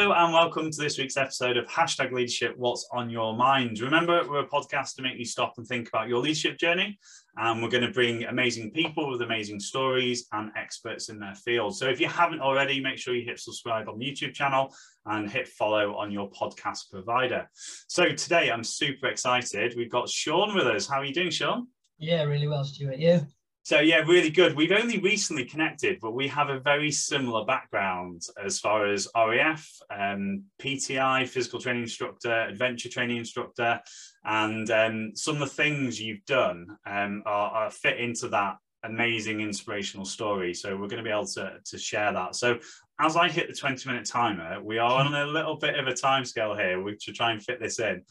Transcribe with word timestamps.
Hello 0.00 0.14
and 0.14 0.32
welcome 0.32 0.70
to 0.70 0.80
this 0.80 0.96
week's 0.96 1.18
episode 1.18 1.58
of 1.58 1.66
Hashtag 1.66 2.10
Leadership 2.10 2.54
What's 2.56 2.88
on 2.90 3.10
Your 3.10 3.36
Mind. 3.36 3.80
Remember, 3.80 4.26
we're 4.26 4.40
a 4.40 4.48
podcast 4.48 4.94
to 4.94 5.02
make 5.02 5.18
you 5.18 5.26
stop 5.26 5.52
and 5.58 5.66
think 5.66 5.88
about 5.88 6.08
your 6.08 6.20
leadership 6.20 6.56
journey. 6.56 6.98
And 7.36 7.62
we're 7.62 7.68
going 7.68 7.84
to 7.84 7.92
bring 7.92 8.24
amazing 8.24 8.70
people 8.70 9.10
with 9.10 9.20
amazing 9.20 9.60
stories 9.60 10.26
and 10.32 10.52
experts 10.56 11.10
in 11.10 11.18
their 11.18 11.34
field. 11.34 11.76
So 11.76 11.86
if 11.86 12.00
you 12.00 12.08
haven't 12.08 12.40
already, 12.40 12.80
make 12.80 12.96
sure 12.96 13.14
you 13.14 13.26
hit 13.26 13.40
subscribe 13.40 13.90
on 13.90 13.98
the 13.98 14.06
YouTube 14.06 14.32
channel 14.32 14.74
and 15.04 15.30
hit 15.30 15.46
follow 15.46 15.94
on 15.96 16.10
your 16.10 16.30
podcast 16.30 16.90
provider. 16.90 17.46
So 17.86 18.08
today 18.12 18.50
I'm 18.50 18.64
super 18.64 19.08
excited. 19.08 19.74
We've 19.76 19.90
got 19.90 20.08
Sean 20.08 20.54
with 20.54 20.66
us. 20.66 20.88
How 20.88 21.00
are 21.00 21.04
you 21.04 21.12
doing, 21.12 21.28
Sean? 21.28 21.66
Yeah, 21.98 22.22
really 22.22 22.48
well, 22.48 22.64
Stuart. 22.64 22.96
You? 22.96 23.26
So 23.62 23.80
yeah, 23.80 23.98
really 23.98 24.30
good. 24.30 24.56
We've 24.56 24.72
only 24.72 24.98
recently 24.98 25.44
connected, 25.44 25.98
but 26.00 26.12
we 26.12 26.28
have 26.28 26.48
a 26.48 26.60
very 26.60 26.90
similar 26.90 27.44
background 27.44 28.22
as 28.42 28.58
far 28.58 28.86
as 28.86 29.06
RAF, 29.14 29.68
um, 29.94 30.44
PTI, 30.60 31.28
physical 31.28 31.60
training 31.60 31.82
instructor, 31.82 32.32
adventure 32.32 32.88
training 32.88 33.18
instructor, 33.18 33.80
and 34.24 34.70
um, 34.70 35.12
some 35.14 35.34
of 35.34 35.40
the 35.40 35.54
things 35.54 36.00
you've 36.00 36.24
done 36.24 36.66
um, 36.86 37.22
are, 37.26 37.50
are, 37.50 37.70
fit 37.70 38.00
into 38.00 38.28
that 38.28 38.56
amazing 38.82 39.42
inspirational 39.42 40.06
story. 40.06 40.54
So 40.54 40.70
we're 40.70 40.88
going 40.88 41.02
to 41.02 41.08
be 41.08 41.10
able 41.10 41.26
to, 41.26 41.58
to 41.62 41.78
share 41.78 42.12
that. 42.14 42.36
So 42.36 42.58
as 42.98 43.14
I 43.14 43.28
hit 43.28 43.48
the 43.48 43.54
20 43.54 43.88
minute 43.88 44.06
timer, 44.06 44.62
we 44.62 44.78
are 44.78 45.04
on 45.04 45.14
a 45.14 45.26
little 45.26 45.56
bit 45.56 45.78
of 45.78 45.86
a 45.86 45.94
time 45.94 46.24
scale 46.24 46.56
here 46.56 46.82
to 46.82 47.12
try 47.12 47.32
and 47.32 47.42
fit 47.42 47.60
this 47.60 47.78
in. 47.78 48.02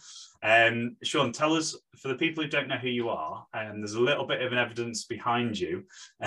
Um, 0.41 0.95
Sean, 1.03 1.31
tell 1.31 1.53
us 1.53 1.75
for 1.97 2.07
the 2.07 2.15
people 2.15 2.43
who 2.43 2.49
don't 2.49 2.69
know 2.69 2.77
who 2.77 2.87
you 2.87 3.09
are, 3.09 3.45
and 3.53 3.71
um, 3.71 3.81
there's 3.81 3.95
a 3.95 3.99
little 3.99 4.25
bit 4.25 4.41
of 4.41 4.51
an 4.51 4.57
evidence 4.57 5.03
behind 5.03 5.59
you 5.59 5.83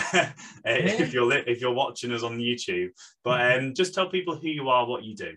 if 0.65 1.13
you're 1.15 1.33
if 1.33 1.61
you're 1.61 1.73
watching 1.73 2.13
us 2.13 2.23
on 2.23 2.39
YouTube. 2.39 2.91
But 3.25 3.41
mm-hmm. 3.41 3.67
um, 3.69 3.75
just 3.75 3.95
tell 3.95 4.11
people 4.11 4.37
who 4.37 4.49
you 4.49 4.69
are, 4.69 4.87
what 4.87 5.05
you 5.05 5.17
do. 5.17 5.33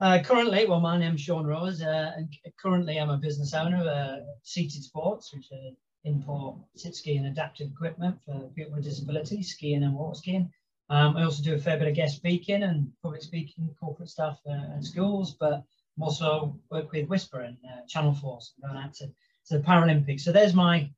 Uh, 0.00 0.22
currently, 0.22 0.66
well, 0.66 0.80
my 0.80 0.96
name's 0.96 1.20
Sean 1.20 1.46
Rose, 1.46 1.82
uh, 1.82 2.12
and 2.16 2.34
currently 2.58 2.98
I'm 2.98 3.10
a 3.10 3.18
business 3.18 3.52
owner 3.52 3.82
of 3.82 3.86
uh, 3.86 4.16
Seated 4.42 4.82
Sports, 4.82 5.34
which 5.34 5.48
are 5.52 5.70
import 6.04 6.56
sit 6.76 6.94
ski 6.94 7.16
and 7.16 7.26
adaptive 7.26 7.70
equipment 7.70 8.16
for 8.24 8.48
people 8.56 8.74
with 8.74 8.84
disabilities, 8.84 9.50
skiing 9.50 9.82
and 9.82 9.94
water 9.94 10.16
skiing. 10.16 10.50
Um, 10.88 11.16
I 11.16 11.24
also 11.24 11.42
do 11.42 11.54
a 11.54 11.58
fair 11.58 11.78
bit 11.78 11.88
of 11.88 11.94
guest 11.94 12.16
speaking 12.16 12.62
and 12.62 12.90
public 13.02 13.22
speaking, 13.22 13.68
corporate 13.78 14.08
stuff 14.08 14.40
uh, 14.48 14.72
and 14.72 14.84
schools, 14.84 15.36
but 15.38 15.62
I'm 15.96 16.02
also 16.04 16.56
work 16.70 16.92
with 16.92 17.08
Whisper 17.08 17.40
and 17.40 17.56
uh, 17.64 17.86
Channel 17.88 18.14
4 18.14 18.38
and 18.62 18.72
going 18.72 18.84
out 18.84 18.94
to, 18.94 19.06
to 19.06 19.58
the 19.58 19.64
Paralympics. 19.64 20.20
So 20.20 20.32
there's 20.32 20.54
my 20.54 20.90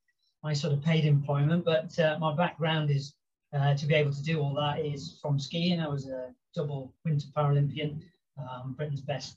my 0.43 0.53
sort 0.53 0.73
of 0.73 0.83
paid 0.83 1.05
employment, 1.05 1.65
but 1.65 1.97
uh, 2.01 2.19
my 2.19 2.35
background 2.35 2.91
is 2.91 3.15
uh, 3.53 3.75
to 3.75 3.87
be 3.87 3.95
able 3.95 4.13
to 4.13 4.23
do 4.23 4.41
all 4.41 4.55
that 4.55 4.85
is 4.85 5.19
from 5.23 5.39
skiing. 5.39 5.81
I 5.81 5.89
was 5.89 6.09
a 6.09 6.35
double 6.55 6.93
Winter 7.05 7.27
Paralympian, 7.37 8.01
um, 8.39 8.75
Britain's 8.77 9.03
best 9.03 9.37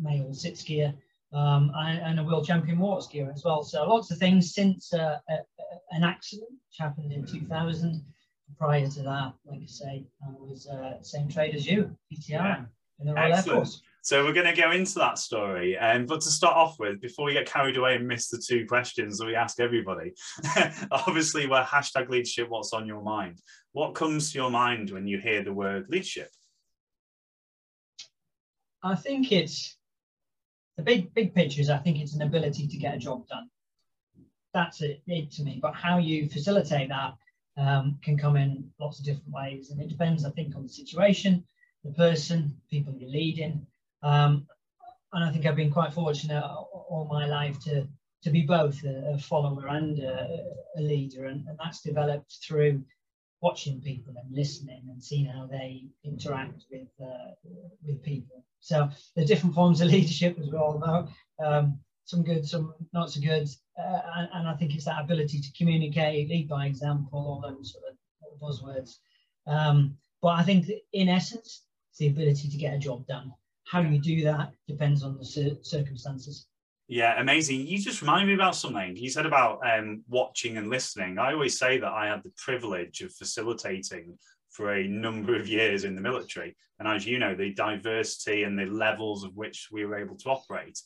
male 0.00 0.32
sit 0.32 0.54
skier, 0.54 0.94
um, 1.32 1.72
and, 1.76 2.18
a 2.18 2.24
world 2.24 2.46
champion 2.46 2.78
water 2.78 3.06
skier 3.06 3.32
as 3.32 3.44
well. 3.44 3.62
So 3.62 3.86
lots 3.86 4.10
of 4.10 4.18
things 4.18 4.54
since 4.54 4.94
uh, 4.94 5.18
a, 5.28 5.36
an 5.90 6.04
accident 6.04 6.50
which 6.50 6.78
happened 6.78 7.12
in 7.12 7.24
2000. 7.26 8.02
Prior 8.58 8.86
to 8.86 9.02
that, 9.04 9.32
like 9.46 9.60
I 9.62 9.66
say, 9.66 10.04
I 10.22 10.32
was 10.32 10.66
uh, 10.66 11.00
same 11.02 11.28
trade 11.28 11.54
as 11.54 11.66
you, 11.66 11.96
PTI, 12.12 12.28
yeah. 12.30 12.64
in 12.98 13.06
the 13.06 13.14
Royal 13.14 13.32
Excellent. 13.32 13.48
Air 13.48 13.64
Force. 13.64 13.82
So 14.02 14.24
we're 14.24 14.32
going 14.32 14.46
to 14.52 14.60
go 14.60 14.70
into 14.70 14.94
that 14.94 15.18
story. 15.18 15.76
Um, 15.76 16.06
but 16.06 16.22
to 16.22 16.30
start 16.30 16.56
off 16.56 16.78
with, 16.78 17.00
before 17.00 17.26
we 17.26 17.34
get 17.34 17.46
carried 17.46 17.76
away 17.76 17.96
and 17.96 18.08
miss 18.08 18.28
the 18.28 18.42
two 18.44 18.66
questions 18.66 19.18
that 19.18 19.26
we 19.26 19.34
ask 19.34 19.60
everybody, 19.60 20.14
obviously 20.90 21.46
we're 21.46 21.62
hashtag 21.62 22.08
leadership, 22.08 22.48
what's 22.48 22.72
on 22.72 22.86
your 22.86 23.02
mind? 23.02 23.40
What 23.72 23.94
comes 23.94 24.32
to 24.32 24.38
your 24.38 24.50
mind 24.50 24.90
when 24.90 25.06
you 25.06 25.18
hear 25.18 25.44
the 25.44 25.52
word 25.52 25.86
leadership? 25.90 26.30
I 28.82 28.94
think 28.94 29.32
it's 29.32 29.76
the 30.78 30.82
big 30.82 31.12
big 31.12 31.34
picture 31.34 31.60
is 31.60 31.68
I 31.68 31.76
think 31.76 31.98
it's 31.98 32.14
an 32.14 32.22
ability 32.22 32.66
to 32.66 32.76
get 32.78 32.94
a 32.94 32.98
job 32.98 33.28
done. 33.28 33.50
That's 34.54 34.80
it, 34.80 35.02
it 35.06 35.30
to 35.32 35.42
me. 35.42 35.58
But 35.60 35.74
how 35.74 35.98
you 35.98 36.28
facilitate 36.30 36.88
that 36.88 37.12
um, 37.58 37.98
can 38.02 38.16
come 38.16 38.36
in 38.36 38.70
lots 38.80 38.98
of 38.98 39.04
different 39.04 39.30
ways, 39.30 39.70
and 39.70 39.80
it 39.80 39.88
depends, 39.88 40.24
I 40.24 40.30
think, 40.30 40.56
on 40.56 40.62
the 40.62 40.68
situation, 40.68 41.44
the 41.84 41.92
person, 41.92 42.56
people 42.70 42.94
you're 42.96 43.10
leading, 43.10 43.66
um, 44.02 44.46
and 45.12 45.24
I 45.24 45.30
think 45.30 45.46
I've 45.46 45.56
been 45.56 45.72
quite 45.72 45.92
fortunate 45.92 46.42
all 46.42 47.08
my 47.10 47.26
life 47.26 47.58
to 47.64 47.86
to 48.22 48.30
be 48.30 48.42
both 48.42 48.84
a, 48.84 49.14
a 49.14 49.18
follower 49.18 49.66
and 49.68 49.98
a, 49.98 50.44
a 50.76 50.80
leader, 50.80 51.24
and, 51.26 51.46
and, 51.48 51.58
that's 51.58 51.80
developed 51.80 52.38
through 52.46 52.82
watching 53.40 53.80
people 53.80 54.12
and 54.22 54.36
listening 54.36 54.82
and 54.90 55.02
seeing 55.02 55.24
how 55.24 55.46
they 55.46 55.84
interact 56.04 56.64
with 56.70 56.88
uh, 57.02 57.32
with 57.82 58.02
people. 58.02 58.44
So 58.60 58.90
the 59.16 59.24
different 59.24 59.54
forms 59.54 59.80
of 59.80 59.88
leadership, 59.90 60.38
as 60.38 60.48
we're 60.48 60.58
all 60.58 60.78
know. 60.78 61.08
um, 61.44 61.80
some 62.04 62.24
good, 62.24 62.44
some 62.44 62.74
not 62.92 63.10
so 63.10 63.20
good, 63.20 63.48
uh, 63.78 64.00
and, 64.16 64.28
and, 64.34 64.48
I 64.48 64.54
think 64.54 64.74
it's 64.74 64.86
that 64.86 65.00
ability 65.00 65.40
to 65.40 65.52
communicate, 65.56 66.28
lead 66.28 66.48
by 66.48 66.66
example, 66.66 67.20
all 67.20 67.40
those 67.40 67.72
sort 67.72 67.84
of 67.88 68.40
buzzwords. 68.40 68.96
Um, 69.46 69.96
but 70.20 70.30
I 70.30 70.42
think 70.42 70.66
in 70.92 71.08
essence, 71.08 71.62
it's 71.90 71.98
the 71.98 72.08
ability 72.08 72.48
to 72.48 72.56
get 72.56 72.74
a 72.74 72.78
job 72.78 73.06
done. 73.06 73.32
How 73.70 73.82
you 73.82 74.00
do 74.00 74.24
that 74.24 74.52
depends 74.66 75.04
on 75.04 75.16
the 75.16 75.24
circumstances. 75.62 76.48
Yeah, 76.88 77.20
amazing. 77.20 77.68
You 77.68 77.78
just 77.78 78.02
reminded 78.02 78.26
me 78.26 78.34
about 78.34 78.56
something. 78.56 78.96
You 78.96 79.08
said 79.10 79.26
about 79.26 79.60
um, 79.64 80.02
watching 80.08 80.56
and 80.56 80.68
listening. 80.68 81.20
I 81.20 81.32
always 81.32 81.56
say 81.56 81.78
that 81.78 81.92
I 81.92 82.08
had 82.08 82.24
the 82.24 82.32
privilege 82.36 83.00
of 83.00 83.14
facilitating 83.14 84.18
for 84.50 84.74
a 84.74 84.88
number 84.88 85.36
of 85.36 85.46
years 85.46 85.84
in 85.84 85.94
the 85.94 86.00
military. 86.00 86.56
And 86.80 86.88
as 86.88 87.06
you 87.06 87.20
know, 87.20 87.36
the 87.36 87.54
diversity 87.54 88.42
and 88.42 88.58
the 88.58 88.66
levels 88.66 89.22
of 89.22 89.36
which 89.36 89.68
we 89.70 89.84
were 89.84 89.98
able 89.98 90.16
to 90.16 90.30
operate, 90.30 90.80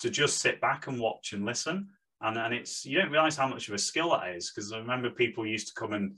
to 0.00 0.08
just 0.08 0.38
sit 0.38 0.62
back 0.62 0.86
and 0.86 0.98
watch 0.98 1.34
and 1.34 1.44
listen. 1.44 1.88
And, 2.22 2.38
and 2.38 2.54
it's, 2.54 2.86
you 2.86 2.96
don't 2.96 3.12
realize 3.12 3.36
how 3.36 3.48
much 3.48 3.68
of 3.68 3.74
a 3.74 3.78
skill 3.78 4.12
that 4.12 4.34
is. 4.34 4.50
Because 4.50 4.72
I 4.72 4.78
remember 4.78 5.10
people 5.10 5.46
used 5.46 5.68
to 5.68 5.74
come 5.74 5.92
and 5.92 6.14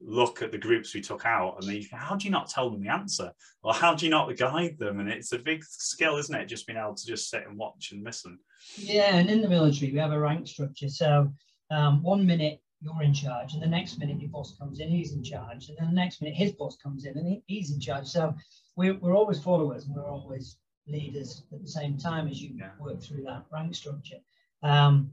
look 0.00 0.42
at 0.42 0.52
the 0.52 0.58
groups 0.58 0.94
we 0.94 1.00
took 1.00 1.26
out 1.26 1.56
and 1.58 1.68
they 1.68 1.84
how 1.92 2.14
do 2.14 2.24
you 2.24 2.30
not 2.30 2.48
tell 2.48 2.70
them 2.70 2.82
the 2.82 2.90
answer? 2.90 3.32
Or 3.62 3.74
how 3.74 3.94
do 3.94 4.04
you 4.04 4.10
not 4.10 4.34
guide 4.36 4.76
them? 4.78 5.00
And 5.00 5.08
it's 5.08 5.32
a 5.32 5.38
big 5.38 5.64
skill 5.64 6.16
isn't 6.16 6.34
it? 6.34 6.46
Just 6.46 6.66
being 6.66 6.78
able 6.78 6.94
to 6.94 7.06
just 7.06 7.30
sit 7.30 7.46
and 7.46 7.58
watch 7.58 7.90
and 7.92 8.04
listen. 8.04 8.38
Yeah 8.76 9.16
and 9.16 9.28
in 9.28 9.40
the 9.40 9.48
military 9.48 9.92
we 9.92 9.98
have 9.98 10.12
a 10.12 10.18
rank 10.18 10.46
structure. 10.46 10.88
So 10.88 11.32
um, 11.70 12.02
one 12.02 12.24
minute 12.24 12.60
you're 12.80 13.02
in 13.02 13.12
charge 13.12 13.54
and 13.54 13.62
the 13.62 13.66
next 13.66 13.98
minute 13.98 14.20
your 14.20 14.30
boss 14.30 14.56
comes 14.56 14.80
in 14.80 14.88
he's 14.88 15.12
in 15.12 15.24
charge. 15.24 15.68
And 15.68 15.78
then 15.78 15.88
the 15.88 15.94
next 15.94 16.22
minute 16.22 16.36
his 16.36 16.52
boss 16.52 16.76
comes 16.76 17.04
in 17.04 17.16
and 17.18 17.26
he, 17.26 17.42
he's 17.46 17.72
in 17.72 17.80
charge. 17.80 18.06
So 18.06 18.34
we're, 18.76 18.94
we're 18.98 19.16
always 19.16 19.42
followers 19.42 19.84
and 19.86 19.96
we're 19.96 20.08
always 20.08 20.58
leaders 20.86 21.42
at 21.52 21.60
the 21.60 21.68
same 21.68 21.98
time 21.98 22.28
as 22.28 22.40
you 22.40 22.50
yeah. 22.54 22.70
work 22.80 23.02
through 23.02 23.24
that 23.24 23.44
rank 23.52 23.74
structure. 23.74 24.18
Um, 24.62 25.12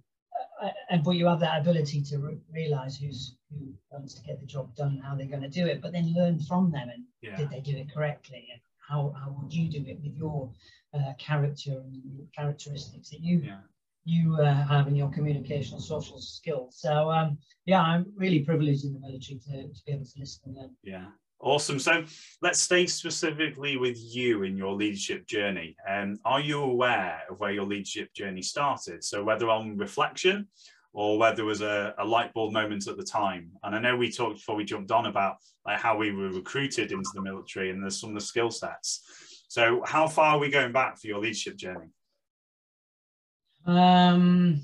and 0.89 1.03
but 1.03 1.11
you 1.11 1.27
have 1.27 1.39
that 1.39 1.59
ability 1.61 2.01
to 2.01 2.17
re- 2.17 2.37
realize 2.51 2.97
who's 2.97 3.35
who 3.51 3.73
wants 3.91 4.13
to 4.15 4.23
get 4.23 4.39
the 4.39 4.45
job 4.45 4.75
done, 4.75 5.01
how 5.03 5.15
they're 5.15 5.27
going 5.27 5.41
to 5.41 5.49
do 5.49 5.65
it, 5.65 5.81
but 5.81 5.91
then 5.91 6.13
learn 6.13 6.39
from 6.39 6.71
them 6.71 6.89
and 6.89 7.03
yeah. 7.21 7.35
did 7.35 7.49
they 7.49 7.59
do 7.59 7.77
it 7.77 7.93
correctly, 7.93 8.47
and 8.51 8.61
how 8.87 9.13
how 9.17 9.35
would 9.39 9.53
you 9.53 9.69
do 9.69 9.83
it 9.89 9.99
with 10.01 10.15
your 10.15 10.49
uh, 10.93 11.13
character 11.17 11.71
and 11.71 12.27
characteristics 12.35 13.09
that 13.09 13.21
you 13.21 13.39
yeah. 13.39 13.59
you 14.03 14.35
uh, 14.37 14.67
have 14.67 14.87
in 14.87 14.95
your 14.95 15.09
communicational 15.09 15.81
social 15.81 16.19
skills. 16.19 16.77
So 16.79 17.11
um, 17.11 17.37
yeah, 17.65 17.81
I'm 17.81 18.11
really 18.15 18.39
privileged 18.39 18.85
in 18.85 18.93
the 18.93 18.99
military 18.99 19.39
to, 19.39 19.67
to 19.67 19.85
be 19.85 19.91
able 19.91 20.05
to 20.05 20.19
listen 20.19 20.41
and 20.45 20.55
learn. 20.55 20.75
Yeah. 20.83 21.05
Awesome. 21.39 21.79
So 21.79 22.03
let's 22.41 22.59
stay 22.59 22.87
specifically 22.87 23.77
with 23.77 23.97
you 23.99 24.43
in 24.43 24.57
your 24.57 24.73
leadership 24.73 25.27
journey. 25.27 25.75
Um, 25.87 26.17
are 26.25 26.39
you 26.39 26.61
aware 26.61 27.21
of 27.29 27.39
where 27.39 27.51
your 27.51 27.65
leadership 27.65 28.13
journey 28.13 28.41
started? 28.41 29.03
So 29.03 29.23
whether 29.23 29.49
on 29.49 29.77
reflection 29.77 30.47
or 30.93 31.19
whether 31.19 31.35
there 31.35 31.45
was 31.45 31.61
a, 31.61 31.93
a 31.99 32.05
light 32.05 32.33
bulb 32.33 32.53
moment 32.53 32.87
at 32.87 32.97
the 32.97 33.03
time. 33.03 33.51
And 33.63 33.75
I 33.75 33.79
know 33.79 33.97
we 33.97 34.09
talked 34.09 34.37
before 34.37 34.55
we 34.55 34.63
jumped 34.63 34.91
on 34.91 35.07
about 35.07 35.35
like 35.65 35.77
how 35.77 35.97
we 35.97 36.11
were 36.11 36.29
recruited 36.29 36.91
into 36.91 37.09
the 37.13 37.21
military 37.21 37.69
and 37.69 37.83
there's 37.83 37.99
some 37.99 38.11
of 38.11 38.15
the 38.15 38.21
skill 38.21 38.49
sets. 38.49 39.45
So 39.49 39.83
how 39.85 40.07
far 40.07 40.35
are 40.35 40.39
we 40.39 40.49
going 40.49 40.71
back 40.71 40.97
for 40.97 41.07
your 41.07 41.19
leadership 41.19 41.57
journey? 41.57 41.87
Um, 43.65 44.61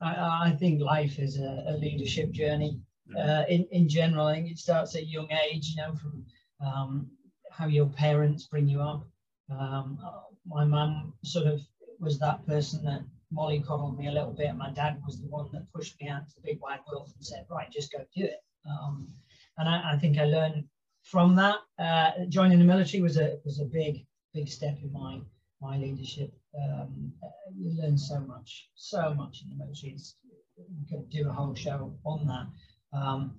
I, 0.00 0.50
I 0.50 0.56
think 0.58 0.80
life 0.80 1.18
is 1.18 1.38
a, 1.38 1.64
a 1.68 1.76
leadership 1.76 2.30
journey. 2.32 2.80
Uh, 3.18 3.44
in, 3.48 3.66
in 3.70 3.88
general, 3.88 4.26
I 4.26 4.34
think 4.34 4.50
it 4.50 4.58
starts 4.58 4.94
at 4.94 5.02
a 5.02 5.06
young 5.06 5.28
age, 5.30 5.68
you 5.68 5.76
know, 5.76 5.94
from 5.94 6.24
um, 6.64 7.10
how 7.50 7.66
your 7.66 7.86
parents 7.86 8.46
bring 8.46 8.68
you 8.68 8.80
up. 8.80 9.06
Um, 9.50 9.98
my 10.46 10.64
mum 10.64 11.12
sort 11.22 11.46
of 11.46 11.60
was 12.00 12.18
that 12.18 12.46
person 12.46 12.84
that 12.84 13.02
Molly 13.30 13.60
coddled 13.60 13.98
me 13.98 14.08
a 14.08 14.12
little 14.12 14.32
bit. 14.32 14.54
My 14.56 14.70
dad 14.70 15.00
was 15.04 15.20
the 15.20 15.28
one 15.28 15.48
that 15.52 15.72
pushed 15.72 16.00
me 16.00 16.08
out 16.08 16.28
to 16.28 16.34
the 16.36 16.52
big 16.52 16.60
wide 16.60 16.80
world 16.90 17.10
and 17.14 17.24
said, 17.24 17.46
right, 17.50 17.70
just 17.70 17.92
go 17.92 17.98
do 18.16 18.24
it. 18.24 18.42
Um, 18.68 19.08
and 19.58 19.68
I, 19.68 19.92
I, 19.92 19.98
think 19.98 20.18
I 20.18 20.24
learned 20.24 20.64
from 21.02 21.36
that. 21.36 21.58
Uh, 21.78 22.12
joining 22.28 22.58
the 22.58 22.64
military 22.64 23.02
was 23.02 23.16
a 23.16 23.38
was 23.44 23.60
a 23.60 23.64
big 23.64 24.06
big 24.32 24.48
step 24.48 24.78
in 24.82 24.92
my 24.92 25.20
my 25.60 25.76
leadership. 25.76 26.32
Um, 26.56 27.12
you 27.56 27.70
learn 27.80 27.98
so 27.98 28.20
much, 28.20 28.68
so 28.74 29.14
much 29.14 29.42
in 29.42 29.50
the 29.50 29.64
military. 29.64 29.92
It's, 29.92 30.16
we 30.56 30.86
could 30.88 31.10
do 31.10 31.28
a 31.28 31.32
whole 31.32 31.54
show 31.54 31.94
on 32.04 32.26
that. 32.26 32.46
Um, 32.94 33.34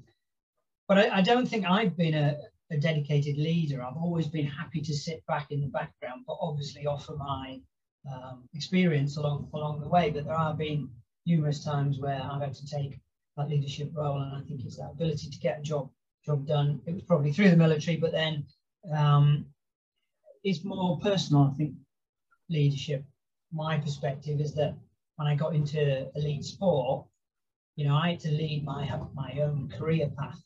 but 0.87 0.97
I, 0.97 1.17
I, 1.17 1.21
don't 1.21 1.47
think 1.47 1.65
I've 1.65 1.95
been 1.95 2.13
a, 2.13 2.37
a 2.71 2.77
dedicated 2.77 3.37
leader. 3.37 3.81
I've 3.81 3.97
always 3.97 4.27
been 4.27 4.45
happy 4.45 4.81
to 4.81 4.93
sit 4.93 5.25
back 5.27 5.51
in 5.51 5.61
the 5.61 5.67
background, 5.67 6.23
but 6.27 6.37
obviously 6.41 6.85
offer 6.85 7.15
my 7.15 7.59
um, 8.11 8.43
experience 8.53 9.17
along 9.17 9.49
along 9.53 9.79
the 9.79 9.87
way. 9.87 10.09
But 10.09 10.25
there 10.25 10.37
have 10.37 10.57
been 10.57 10.89
numerous 11.25 11.63
times 11.63 11.99
where 11.99 12.21
I've 12.21 12.41
had 12.41 12.53
to 12.53 12.67
take 12.67 12.99
that 13.37 13.49
leadership 13.49 13.91
role, 13.93 14.21
and 14.21 14.35
I 14.35 14.41
think 14.41 14.63
it's 14.65 14.77
that 14.77 14.91
ability 14.91 15.29
to 15.29 15.39
get 15.39 15.59
a 15.59 15.63
job 15.63 15.89
job 16.25 16.45
done. 16.45 16.81
It 16.85 16.93
was 16.93 17.03
probably 17.03 17.31
through 17.31 17.49
the 17.49 17.57
military, 17.57 17.97
but 17.97 18.11
then 18.11 18.45
um, 18.93 19.45
it's 20.43 20.63
more 20.63 20.99
personal. 20.99 21.49
I 21.51 21.57
think 21.57 21.73
leadership. 22.49 23.03
My 23.51 23.77
perspective 23.77 24.41
is 24.41 24.53
that 24.55 24.75
when 25.15 25.27
I 25.27 25.35
got 25.35 25.55
into 25.55 26.09
elite 26.15 26.43
sport, 26.43 27.05
you 27.75 27.87
know, 27.87 27.95
I 27.95 28.11
had 28.11 28.19
to 28.21 28.29
lead 28.29 28.63
my 28.63 28.89
my 29.13 29.39
own 29.41 29.69
career 29.77 30.09
path 30.17 30.41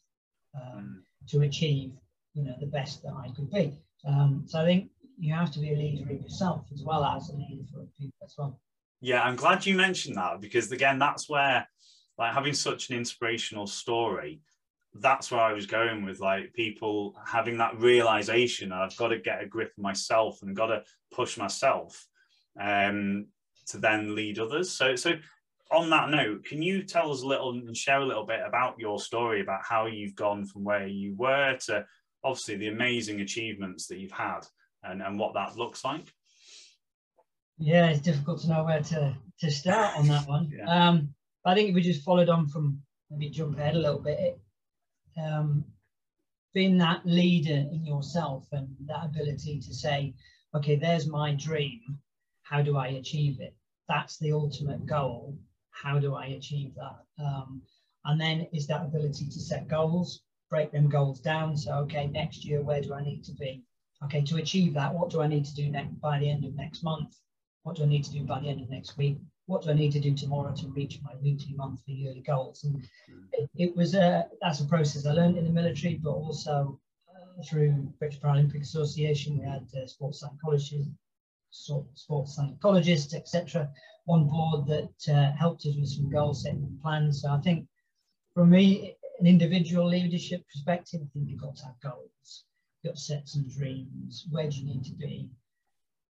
um, 0.60 1.04
to 1.30 1.42
achieve, 1.42 1.92
you 2.34 2.44
know, 2.44 2.56
the 2.60 2.68
best 2.68 3.04
that 3.04 3.14
I 3.14 3.30
could 3.36 3.52
be. 3.52 3.78
Um, 4.08 4.44
so 4.48 4.62
I 4.62 4.66
think 4.66 4.90
you 5.18 5.34
have 5.34 5.52
to 5.52 5.60
be 5.60 5.74
a 5.74 5.78
leader 5.78 6.12
of 6.12 6.22
yourself 6.22 6.66
as 6.74 6.84
well 6.84 7.04
as 7.04 7.30
a 7.30 7.34
leader 7.34 7.64
for 7.72 7.86
people 8.00 8.18
as 8.24 8.34
well. 8.38 8.60
Yeah, 9.02 9.22
I'm 9.22 9.36
glad 9.36 9.66
you 9.66 9.76
mentioned 9.76 10.18
that 10.18 10.42
because 10.42 10.72
again, 10.72 11.00
that's 11.00 11.30
where 11.30 11.68
like 12.18 12.34
having 12.34 12.54
such 12.54 12.90
an 12.90 12.98
inspirational 12.98 13.68
story, 13.68 14.42
that's 14.96 15.32
where 15.32 15.42
I 15.42 15.54
was 15.54 15.66
going 15.66 16.04
with 16.04 16.20
like 16.20 16.54
people 16.54 17.16
having 17.26 17.58
that 17.58 17.80
realization 17.80 18.72
I've 18.72 18.98
got 18.98 19.10
to 19.10 19.20
get 19.20 19.42
a 19.42 19.48
grip 19.48 19.72
of 19.78 19.84
myself 19.84 20.40
and 20.42 20.56
got 20.56 20.68
to 20.68 20.84
push 21.14 21.38
myself 21.38 22.06
um, 22.60 23.28
to 23.68 23.78
then 23.78 24.16
lead 24.16 24.40
others. 24.40 24.72
So, 24.72 24.96
so 24.96 25.14
on 25.72 25.90
that 25.92 26.10
note, 26.10 26.46
can 26.46 26.62
you 26.62 26.84
tell 26.84 27.12
us 27.12 27.22
a 27.22 27.28
little 27.28 27.52
and 27.52 27.78
share 27.78 28.02
a 28.02 28.06
little 28.06 28.26
bit 28.26 28.40
about 28.46 28.80
your 28.80 29.00
story 29.00 29.42
about 29.42 29.62
how 29.64 29.86
you've 29.86 30.16
gone 30.16 30.46
from 30.46 30.64
where 30.64 30.88
you 30.88 31.16
were 31.16 31.58
to 31.66 31.86
obviously 32.24 32.56
the 32.56 32.68
amazing 32.68 33.22
achievements 33.22 33.88
that 33.88 34.00
you've 34.00 34.12
had 34.12 34.42
and, 34.84 35.02
and 35.02 35.20
what 35.20 35.34
that 35.36 35.58
looks 35.58 35.86
like? 35.86 36.12
Yeah, 37.58 37.90
it's 37.90 38.02
difficult 38.02 38.42
to 38.42 38.50
know 38.50 38.64
where 38.64 38.82
to, 38.82 39.16
to 39.42 39.52
start 39.52 39.98
on 39.98 40.08
that 40.08 40.28
one. 40.28 40.52
yeah. 40.58 40.90
um, 40.90 41.14
I 41.46 41.54
think 41.54 41.70
if 41.70 41.76
we 41.76 41.82
just 41.82 42.04
followed 42.04 42.30
on 42.30 42.48
from 42.48 42.82
maybe 43.12 43.30
jump 43.30 43.58
ahead 43.58 43.76
a 43.76 43.80
little 43.80 44.00
bit, 44.00 44.40
um, 45.22 45.66
being 46.54 46.78
that 46.78 47.06
leader 47.06 47.54
in 47.72 47.86
yourself 47.86 48.48
and 48.52 48.68
that 48.86 49.06
ability 49.06 49.60
to 49.60 49.74
say, 49.74 50.14
okay, 50.56 50.76
there's 50.76 51.08
my 51.08 51.34
dream. 51.36 51.82
How 52.42 52.62
do 52.62 52.78
I 52.78 52.88
achieve 52.88 53.40
it? 53.40 53.56
That's 53.88 54.18
the 54.18 54.32
ultimate 54.32 54.86
goal. 54.86 55.38
How 55.82 56.00
do 56.00 56.16
I 56.16 56.28
achieve 56.28 56.74
that? 56.76 57.24
Um, 57.24 57.62
and 58.06 58.20
then 58.20 58.48
is 58.54 58.68
that 58.68 58.86
ability 58.86 59.26
to 59.26 59.40
set 59.40 59.68
goals, 59.68 60.22
break 60.50 60.72
them 60.72 60.90
goals 60.90 61.20
down. 61.20 61.56
So, 61.58 61.74
okay, 61.84 62.08
next 62.08 62.46
year, 62.46 62.62
where 62.62 62.82
do 62.82 62.94
I 62.94 63.04
need 63.04 63.24
to 63.26 63.34
be? 63.34 63.64
Okay, 64.04 64.22
to 64.24 64.38
achieve 64.38 64.74
that, 64.74 64.94
what 64.94 65.10
do 65.10 65.22
I 65.22 65.28
need 65.28 65.46
to 65.46 65.56
do 65.56 65.70
next 65.70 66.00
by 66.02 66.20
the 66.20 66.30
end 66.30 66.46
of 66.46 66.56
next 66.56 66.84
month? 66.84 67.16
What 67.64 67.76
do 67.76 67.84
I 67.84 67.88
need 67.88 68.06
to 68.06 68.12
do 68.12 68.24
by 68.24 68.40
the 68.40 68.48
end 68.48 68.62
of 68.62 68.70
next 68.70 68.98
week? 68.98 69.18
What 69.46 69.64
do 69.64 69.72
I 69.72 69.74
need 69.74 69.92
to 69.94 70.00
do 70.00 70.14
tomorrow 70.14 70.54
to 70.56 70.68
reach 70.68 71.00
my 71.04 71.16
weekly, 71.22 71.54
monthly, 71.56 71.94
yearly 71.94 72.22
goals? 72.22 72.64
And 72.64 72.88
it, 73.34 73.50
it 73.56 73.76
was 73.76 73.96
a 73.96 74.28
that's 74.42 74.62
a 74.62 74.66
process 74.66 75.06
I 75.06 75.12
learned 75.12 75.38
in 75.38 75.46
the 75.46 75.52
military, 75.52 75.96
but 75.96 76.12
also 76.12 76.80
uh, 77.10 77.44
through 77.44 77.92
British 78.00 78.20
Paralympic 78.20 78.62
Association, 78.62 79.38
we 79.38 79.46
had 79.46 79.68
uh, 79.76 79.88
sports 79.88 80.20
psychologists, 80.20 80.90
sports 81.52 82.36
psychologists, 82.36 83.14
etc., 83.14 83.70
on 84.08 84.28
board 84.28 84.68
that 84.68 85.14
uh, 85.14 85.32
helped 85.38 85.66
us 85.66 85.76
with 85.78 85.90
some 85.90 86.10
goal 86.10 86.34
setting 86.34 86.80
plans. 86.82 87.22
So 87.22 87.30
I 87.30 87.40
think, 87.40 87.68
for 88.34 88.46
me, 88.46 88.96
an 89.20 89.28
individual 89.28 89.88
leadership 89.88 90.44
perspective, 90.52 91.02
I 91.04 91.08
think 91.14 91.30
you've 91.30 91.42
got 91.42 91.56
to 91.58 91.66
have 91.66 91.80
goals 91.82 92.46
you've 92.82 92.92
got 92.92 92.98
to 92.98 93.04
set 93.04 93.28
some 93.28 93.48
dreams. 93.48 94.26
Where 94.30 94.50
do 94.50 94.58
you 94.58 94.66
need 94.66 94.84
to 94.86 94.94
be? 94.94 95.30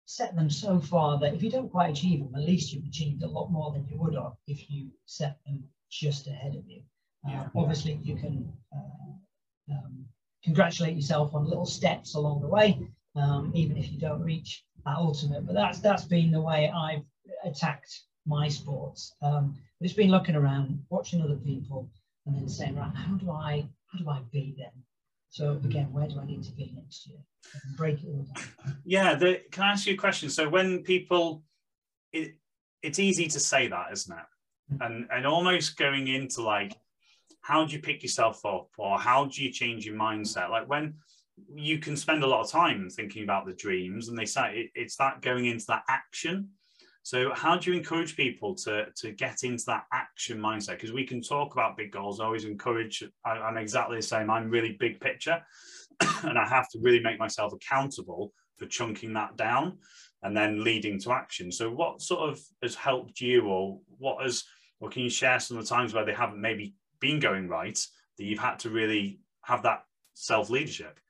Set 0.05 0.35
them 0.35 0.50
so 0.50 0.81
far 0.81 1.19
that 1.19 1.35
if 1.35 1.43
you 1.43 1.50
don't 1.50 1.70
quite 1.70 1.90
achieve 1.90 2.20
them, 2.20 2.35
at 2.35 2.46
least 2.46 2.73
you've 2.73 2.87
achieved 2.87 3.23
a 3.23 3.29
lot 3.29 3.50
more 3.50 3.73
than 3.73 3.87
you 3.90 3.99
would 3.99 4.14
have 4.14 4.32
if 4.46 4.70
you 4.70 4.88
set 5.06 5.38
them 5.46 5.64
just 5.90 6.26
ahead 6.26 6.55
of 6.55 6.67
you. 6.67 6.82
Uh, 7.29 7.44
obviously, 7.56 7.99
you 8.02 8.17
can 8.17 8.50
uh, 8.75 9.73
um, 9.73 10.05
congratulate 10.44 10.94
yourself 10.94 11.35
on 11.35 11.44
little 11.44 11.67
steps 11.67 12.14
along 12.14 12.40
the 12.40 12.49
way, 12.49 12.79
um, 13.17 13.52
even 13.55 13.76
if 13.76 13.90
you 13.93 13.99
don't 13.99 14.23
reach 14.23 14.64
ultimate. 14.96 15.46
But 15.46 15.55
that's 15.55 15.81
that's 15.81 16.05
been 16.05 16.31
the 16.31 16.40
way 16.40 16.70
I've 16.70 17.05
attacked 17.44 18.02
my 18.26 18.49
sports. 18.49 19.14
Um, 19.23 19.56
it's 19.81 19.93
been 19.93 20.11
looking 20.11 20.37
around, 20.37 20.85
watching 20.90 21.23
other 21.23 21.37
people, 21.37 21.88
and 22.26 22.37
then 22.37 22.49
saying, 22.49 22.76
right, 22.76 22.94
how 22.94 23.14
do 23.14 23.31
I 23.31 23.69
how 23.93 23.99
do 23.99 24.08
I 24.08 24.20
beat 24.32 24.58
them? 24.58 24.73
So 25.31 25.52
again, 25.64 25.93
where 25.93 26.08
do 26.08 26.20
I 26.20 26.26
need 26.26 26.43
to 26.44 26.52
be 26.52 26.73
next 26.75 27.06
year? 27.06 27.19
break 27.76 28.02
it 28.02 28.08
all 28.08 28.26
down. 28.35 28.76
Yeah, 28.85 29.14
the, 29.14 29.40
can 29.50 29.62
I 29.62 29.73
ask 29.73 29.87
you 29.87 29.94
a 29.94 29.96
question? 29.96 30.29
So 30.29 30.49
when 30.49 30.82
people, 30.82 31.43
it, 32.12 32.35
it's 32.82 32.99
easy 32.99 33.26
to 33.29 33.40
say 33.40 33.69
that, 33.69 33.87
isn't 33.93 34.17
it? 34.17 34.75
Mm-hmm. 34.75 34.82
And 34.82 35.08
and 35.11 35.26
almost 35.26 35.76
going 35.76 36.08
into 36.08 36.43
like, 36.43 36.76
how 37.40 37.64
do 37.64 37.73
you 37.73 37.81
pick 37.81 38.02
yourself 38.02 38.44
up, 38.44 38.69
or 38.76 38.99
how 38.99 39.26
do 39.26 39.43
you 39.43 39.50
change 39.50 39.87
your 39.87 39.96
mindset? 39.96 40.50
Like 40.50 40.69
when 40.69 40.94
you 41.55 41.79
can 41.79 41.96
spend 41.96 42.23
a 42.23 42.26
lot 42.26 42.44
of 42.44 42.50
time 42.50 42.88
thinking 42.90 43.25
about 43.25 43.46
the 43.46 43.55
dreams, 43.55 44.08
and 44.08 44.19
they 44.19 44.26
say 44.26 44.52
it, 44.55 44.70
it's 44.75 44.96
that 44.96 45.23
going 45.23 45.46
into 45.46 45.67
that 45.69 45.82
action 45.88 46.49
so 47.08 47.32
how 47.35 47.56
do 47.56 47.70
you 47.70 47.76
encourage 47.79 48.17
people 48.17 48.55
to, 48.56 48.88
to 48.96 49.12
get 49.12 49.43
into 49.43 49.64
that 49.69 49.85
action 49.94 50.38
mindset? 50.38 50.73
Because 50.73 50.93
we 50.93 51.06
can 51.06 51.23
talk 51.23 51.55
about 51.55 51.75
big 51.75 51.90
goals. 51.90 52.20
I 52.20 52.26
always 52.26 52.44
encourage, 52.44 53.02
I, 53.25 53.49
am 53.49 53.56
exactly 53.56 53.96
the 53.96 54.02
same. 54.02 54.29
I'm 54.29 54.50
really 54.50 54.76
big 54.79 55.00
picture 55.00 55.43
and 56.23 56.38
I 56.38 56.46
have 56.46 56.69
to 56.69 56.79
really 56.82 57.00
make 57.00 57.19
myself 57.19 57.55
accountable 57.55 58.35
for 58.58 58.67
chunking 58.67 59.14
that 59.14 59.38
down 59.38 59.79
and 60.23 60.37
then 60.37 60.62
leading 60.62 61.00
to 61.00 61.12
action. 61.12 61.50
So 61.50 61.70
what 61.70 62.02
sort 62.02 62.29
of 62.29 62.38
has 62.62 62.75
helped 62.75 63.23
you 63.23 63.46
or 63.46 63.81
what 63.96 64.23
has, 64.23 64.44
or 64.79 64.90
can 64.90 65.00
you 65.00 65.08
share 65.08 65.40
some 65.40 65.56
of 65.56 65.64
the 65.64 65.75
times 65.75 65.94
where 65.94 66.05
they 66.05 66.12
haven't 66.12 66.43
maybe 66.43 66.75
been 67.00 67.20
going 67.20 67.49
right 67.49 67.79
that 68.19 68.25
you've 68.25 68.38
had 68.38 68.58
to 68.58 68.69
really 68.69 69.20
have 69.46 69.62
that 69.62 69.85
self-leadership? 70.12 71.00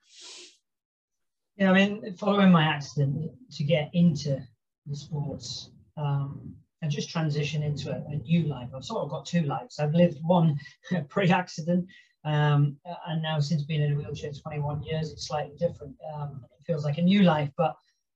Yeah, 1.59 1.71
I 1.71 1.73
mean, 1.73 2.15
following 2.15 2.53
my 2.53 2.63
accident 2.63 3.31
to 3.51 3.63
get 3.65 3.89
into 3.91 4.41
the 4.85 4.95
sports 4.95 5.71
um, 5.97 6.55
and 6.81 6.89
just 6.89 7.09
transition 7.09 7.63
into 7.63 7.91
a, 7.91 7.97
a, 7.97 8.15
new 8.15 8.43
life. 8.43 8.69
I've 8.73 8.85
sort 8.85 9.03
of 9.03 9.09
got 9.09 9.25
two 9.25 9.41
lives. 9.41 9.77
I've 9.77 9.93
lived 9.93 10.19
one 10.21 10.57
pre-accident, 11.09 11.85
um, 12.23 12.77
and 13.07 13.21
now 13.21 13.41
since 13.41 13.63
being 13.63 13.81
in 13.81 13.91
a 13.91 13.95
wheelchair 13.97 14.31
21 14.31 14.83
years, 14.83 15.11
it's 15.11 15.27
slightly 15.27 15.57
different. 15.57 15.97
Um, 16.15 16.45
it 16.57 16.65
feels 16.65 16.85
like 16.85 16.97
a 16.97 17.01
new 17.01 17.23
life, 17.23 17.51
but 17.57 17.75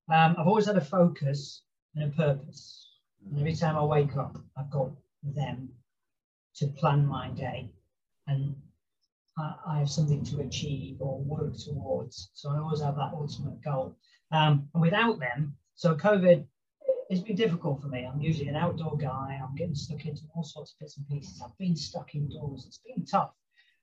um, 0.10 0.38
I've 0.40 0.48
always 0.48 0.68
had 0.68 0.78
a 0.78 0.82
focus 0.82 1.64
and 1.96 2.06
a 2.06 2.16
purpose. 2.16 2.92
And 3.26 3.38
every 3.38 3.56
time 3.58 3.76
I 3.76 3.84
wake 3.84 4.16
up, 4.16 4.38
I've 4.58 4.72
got 4.72 4.90
them 5.22 5.68
to 6.56 6.68
plan 6.68 7.06
my 7.06 7.28
day, 7.32 7.70
and 8.26 8.56
I, 9.38 9.80
have 9.80 9.90
something 9.90 10.24
to 10.26 10.42
achieve 10.42 10.98
or 11.00 11.20
work 11.20 11.58
towards. 11.58 12.30
So 12.34 12.50
I 12.50 12.60
always 12.60 12.82
have 12.82 12.96
that 12.96 13.12
ultimate 13.14 13.62
goal. 13.64 13.96
Um, 14.32 14.70
and 14.74 14.82
without 14.82 15.20
them, 15.20 15.56
so 15.76 15.96
COVID 15.96 16.46
it's 17.10 17.22
been 17.22 17.36
difficult 17.36 17.82
for 17.82 17.88
me. 17.88 18.06
I'm 18.12 18.22
usually 18.22 18.48
an 18.48 18.56
outdoor 18.56 18.98
guy. 18.98 19.40
I'm 19.42 19.56
getting 19.56 19.76
stuck 19.76 20.06
into 20.06 20.24
all 20.36 20.44
sorts 20.44 20.74
of 20.74 20.80
bits 20.80 20.98
and 20.98 21.08
pieces. 21.08 21.42
I've 21.44 21.58
been 21.58 21.76
stuck 21.76 22.16
indoors. 22.16 22.66
It's 22.68 22.80
been 22.80 23.06
tough. 23.06 23.32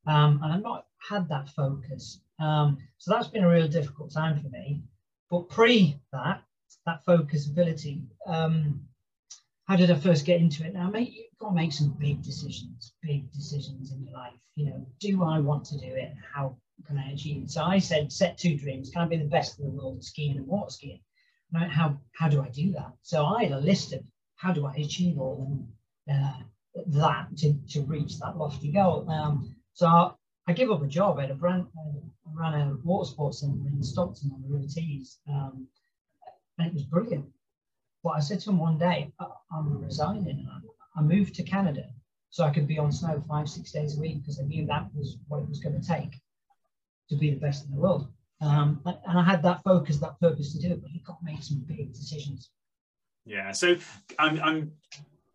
Um, 0.07 0.41
and 0.43 0.53
I've 0.53 0.63
not 0.63 0.87
had 1.09 1.29
that 1.29 1.49
focus. 1.51 2.21
Um, 2.39 2.79
so 2.99 3.13
that's 3.13 3.29
been 3.29 3.45
a 3.45 3.49
real 3.49 3.69
difficult 3.69 4.13
time 4.13 4.41
for 4.43 4.49
me. 4.49 4.83
But 5.31 5.49
pre 5.49 5.97
that, 6.13 6.43
that 6.87 7.05
focus 7.05 7.47
ability, 7.47 8.03
um, 8.27 8.81
how 9.71 9.77
did 9.77 9.89
I 9.89 9.95
first 9.95 10.27
get 10.27 10.41
into 10.41 10.67
it? 10.67 10.75
Now, 10.75 10.91
you've 10.97 11.39
got 11.39 11.51
to 11.51 11.55
make 11.55 11.73
some 11.73 11.91
big 11.91 12.25
decisions, 12.25 12.93
big 13.05 13.31
decisions 13.31 13.93
in 13.93 14.03
your 14.05 14.15
life. 14.15 14.33
You 14.57 14.67
know, 14.67 14.85
do 14.99 15.23
I 15.23 15.39
want 15.39 15.65
to 15.67 15.79
do 15.79 15.87
it? 15.87 16.13
How 16.35 16.57
can 16.89 16.99
I 16.99 17.13
achieve 17.13 17.45
it? 17.45 17.53
So 17.53 17.63
I 17.63 17.79
said, 17.79 18.11
set 18.11 18.37
two 18.37 18.59
dreams. 18.59 18.91
Can 18.91 19.03
I 19.03 19.05
be 19.07 19.17
the 19.17 19.27
best 19.27 19.61
in 19.61 19.67
the 19.67 19.71
world 19.71 19.99
at 19.99 20.03
skiing 20.03 20.37
and 20.37 20.47
water 20.49 20.71
skiing? 20.71 20.99
right? 21.55 21.71
How, 21.71 22.01
how 22.19 22.29
do 22.29 22.43
I 22.43 22.49
do 22.49 22.73
that? 22.73 22.95
So 23.03 23.25
I 23.25 23.45
had 23.45 23.53
a 23.53 23.61
list 23.61 23.93
of 23.93 24.01
how 24.35 24.53
do 24.53 24.67
I 24.67 24.75
achieve 24.75 25.21
all 25.21 25.65
uh, 26.13 26.33
that 26.89 27.29
to, 27.37 27.55
to 27.69 27.83
reach 27.83 28.19
that 28.19 28.37
lofty 28.37 28.73
goal. 28.73 29.09
Um, 29.09 29.55
so 29.75 29.87
I, 29.87 30.11
I 30.49 30.53
up 30.65 30.83
a 30.83 30.87
job. 30.89 31.21
Had 31.21 31.31
a 31.31 31.35
brand, 31.35 31.67
I 31.79 32.31
ran 32.35 32.55
a 32.61 32.75
water 32.83 33.09
sports 33.09 33.39
centre 33.39 33.69
in 33.69 33.85
Stockton 33.85 34.33
on 34.35 34.43
the 34.43 34.49
River 34.49 34.67
Tees, 34.67 35.21
um, 35.29 35.69
and 36.59 36.67
it 36.67 36.75
was 36.75 36.83
brilliant. 36.83 37.27
But 38.03 38.11
I 38.11 38.21
said 38.21 38.41
to 38.41 38.51
him 38.51 38.59
one 38.59 38.79
day, 38.79 39.13
I'm 39.53 39.83
resigning. 39.83 40.49
I 40.97 41.03
moved 41.03 41.35
to 41.37 41.43
Canada 41.43 41.85
so 42.31 42.45
I 42.45 42.51
could 42.51 42.67
be 42.67 42.79
on 42.79 42.93
snow 42.93 43.23
five, 43.29 43.49
six 43.49 43.73
days 43.73 43.97
a 43.97 44.01
week 44.01 44.21
because 44.21 44.41
I 44.41 44.45
knew 44.45 44.67
that 44.67 44.87
was 44.95 45.19
what 45.29 45.43
it 45.43 45.49
was 45.49 45.61
going 45.61 45.81
to 45.81 45.87
take 45.87 46.15
to 47.09 47.17
be 47.17 47.31
the 47.31 47.41
best 47.41 47.67
in 47.67 47.73
the 47.73 47.81
world. 47.81 48.09
Um, 48.41 48.81
and 48.85 49.19
I 49.19 49.23
had 49.23 49.43
that 49.43 49.63
focus, 49.63 49.99
that 49.99 50.19
purpose 50.21 50.53
to 50.55 50.61
do 50.61 50.73
it, 50.73 50.81
but 50.81 50.91
you've 50.93 51.05
got 51.05 51.19
to 51.19 51.25
make 51.25 51.43
some 51.43 51.59
big 51.67 51.93
decisions. 51.93 52.51
Yeah. 53.27 53.53
So 53.53 53.77
I'm 54.19 54.41
I'm 54.41 54.73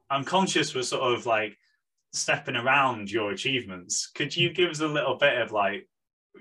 I'm 0.10 0.24
conscious 0.24 0.74
we're 0.74 0.82
sort 0.82 1.14
of 1.14 1.26
like 1.26 1.56
stepping 2.14 2.56
around 2.56 3.12
your 3.12 3.32
achievements. 3.32 4.10
Could 4.16 4.36
you 4.36 4.52
give 4.52 4.72
us 4.72 4.80
a 4.80 4.88
little 4.88 5.18
bit 5.18 5.40
of 5.40 5.52
like 5.52 5.88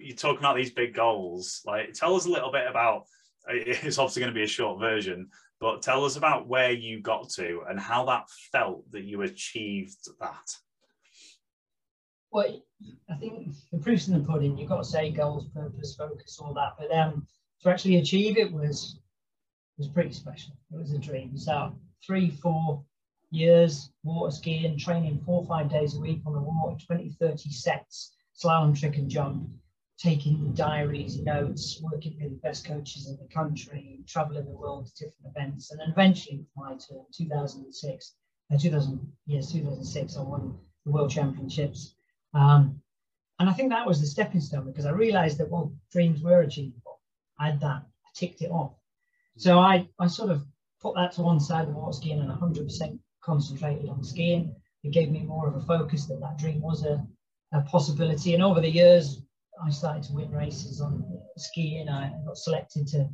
you're 0.00 0.16
talking 0.16 0.38
about 0.38 0.57
these 0.57 0.71
big 0.71 0.95
goals. 0.95 1.62
Like, 1.64 1.93
tell 1.93 2.14
us 2.14 2.26
a 2.26 2.31
little 2.31 2.52
bit 2.52 2.66
about. 2.69 3.04
It's 3.47 3.99
obviously 3.99 4.21
going 4.21 4.33
to 4.33 4.38
be 4.38 4.45
a 4.45 4.47
short 4.47 4.81
version, 4.81 5.28
but 5.64 5.80
tell 5.80 6.04
us 6.04 6.16
about 6.16 6.47
where 6.47 6.73
you 6.73 7.00
got 7.00 7.30
to 7.30 7.62
and 7.71 7.80
how 7.80 8.04
that 8.04 8.28
felt 8.52 8.85
that 8.92 9.04
you 9.04 9.23
achieved 9.23 9.97
that. 10.21 10.54
Well, 12.30 12.62
I 13.11 13.14
think 13.14 13.49
the 13.73 13.78
proof's 13.78 14.06
in 14.09 14.12
the 14.12 14.28
pudding. 14.28 14.59
You've 14.59 14.68
got 14.68 14.76
to 14.76 14.85
say 14.85 15.11
goals, 15.11 15.47
purpose, 15.54 15.97
focus, 15.97 16.38
all 16.38 16.52
that. 16.52 16.75
But 16.78 16.94
um, 16.94 17.26
to 17.62 17.71
actually 17.71 17.97
achieve 17.97 18.37
it 18.37 18.52
was 18.52 19.00
was 19.78 19.88
pretty 19.88 20.12
special. 20.12 20.52
It 20.71 20.80
was 20.80 20.92
a 20.92 20.99
dream. 20.99 21.35
So 21.38 21.75
three, 22.06 22.28
four 22.28 22.85
years 23.30 23.88
water 24.02 24.37
skiing, 24.37 24.78
training 24.78 25.23
four 25.25 25.40
or 25.40 25.47
five 25.47 25.71
days 25.71 25.97
a 25.97 26.00
week 26.00 26.21
on 26.26 26.35
the 26.35 26.40
water, 26.42 26.76
20, 26.87 27.16
30 27.18 27.50
sets, 27.50 28.14
slalom, 28.38 28.78
trick 28.78 28.99
and 28.99 29.09
jump, 29.09 29.49
taking 29.98 30.52
diaries, 30.54 31.20
notes, 31.20 31.80
working 31.82 32.16
with 32.20 32.30
the 32.30 32.38
best 32.38 32.66
coaches 32.66 33.08
in 33.08 33.16
the 33.16 33.32
country, 33.32 34.00
traveling 34.06 34.44
the 34.44 34.50
world 34.50 34.86
to 34.86 35.04
different 35.04 35.36
events. 35.36 35.70
And 35.70 35.80
then 35.80 35.90
eventually, 35.90 36.44
my 36.56 36.72
turn, 36.72 37.04
2006, 37.12 38.14
uh, 38.52 38.58
2000, 38.58 39.12
yes, 39.26 39.52
2006, 39.52 40.16
I 40.16 40.22
won 40.22 40.58
the 40.84 40.92
World 40.92 41.10
Championships. 41.10 41.94
Um, 42.34 42.80
and 43.38 43.48
I 43.48 43.52
think 43.52 43.70
that 43.70 43.86
was 43.86 44.00
the 44.00 44.06
stepping 44.06 44.40
stone 44.40 44.66
because 44.66 44.86
I 44.86 44.90
realized 44.90 45.38
that, 45.38 45.50
well, 45.50 45.72
dreams 45.90 46.22
were 46.22 46.42
achievable. 46.42 47.00
I 47.38 47.46
had 47.50 47.60
that, 47.60 47.82
I 47.82 48.08
ticked 48.14 48.42
it 48.42 48.50
off. 48.50 48.74
So 49.36 49.58
I, 49.58 49.88
I 49.98 50.06
sort 50.06 50.30
of 50.30 50.44
put 50.80 50.94
that 50.96 51.12
to 51.12 51.22
one 51.22 51.40
side, 51.40 51.68
the 51.68 51.72
water 51.72 51.92
skiing, 51.92 52.20
and 52.20 52.30
100% 52.30 52.98
concentrated 53.22 53.88
on 53.88 54.04
skiing. 54.04 54.54
It 54.82 54.92
gave 54.92 55.10
me 55.10 55.22
more 55.22 55.48
of 55.48 55.56
a 55.56 55.60
focus 55.62 56.06
that 56.06 56.20
that 56.20 56.38
dream 56.38 56.60
was 56.60 56.84
a, 56.84 57.04
a 57.52 57.62
possibility. 57.62 58.34
And 58.34 58.42
over 58.42 58.60
the 58.60 58.70
years, 58.70 59.22
I 59.62 59.70
started 59.70 60.02
to 60.04 60.12
win 60.14 60.30
races 60.32 60.80
on 60.80 61.04
skiing. 61.37 61.88
I 61.88 62.12
got 62.25 62.37
selected 62.37 62.87
to, 62.88 63.08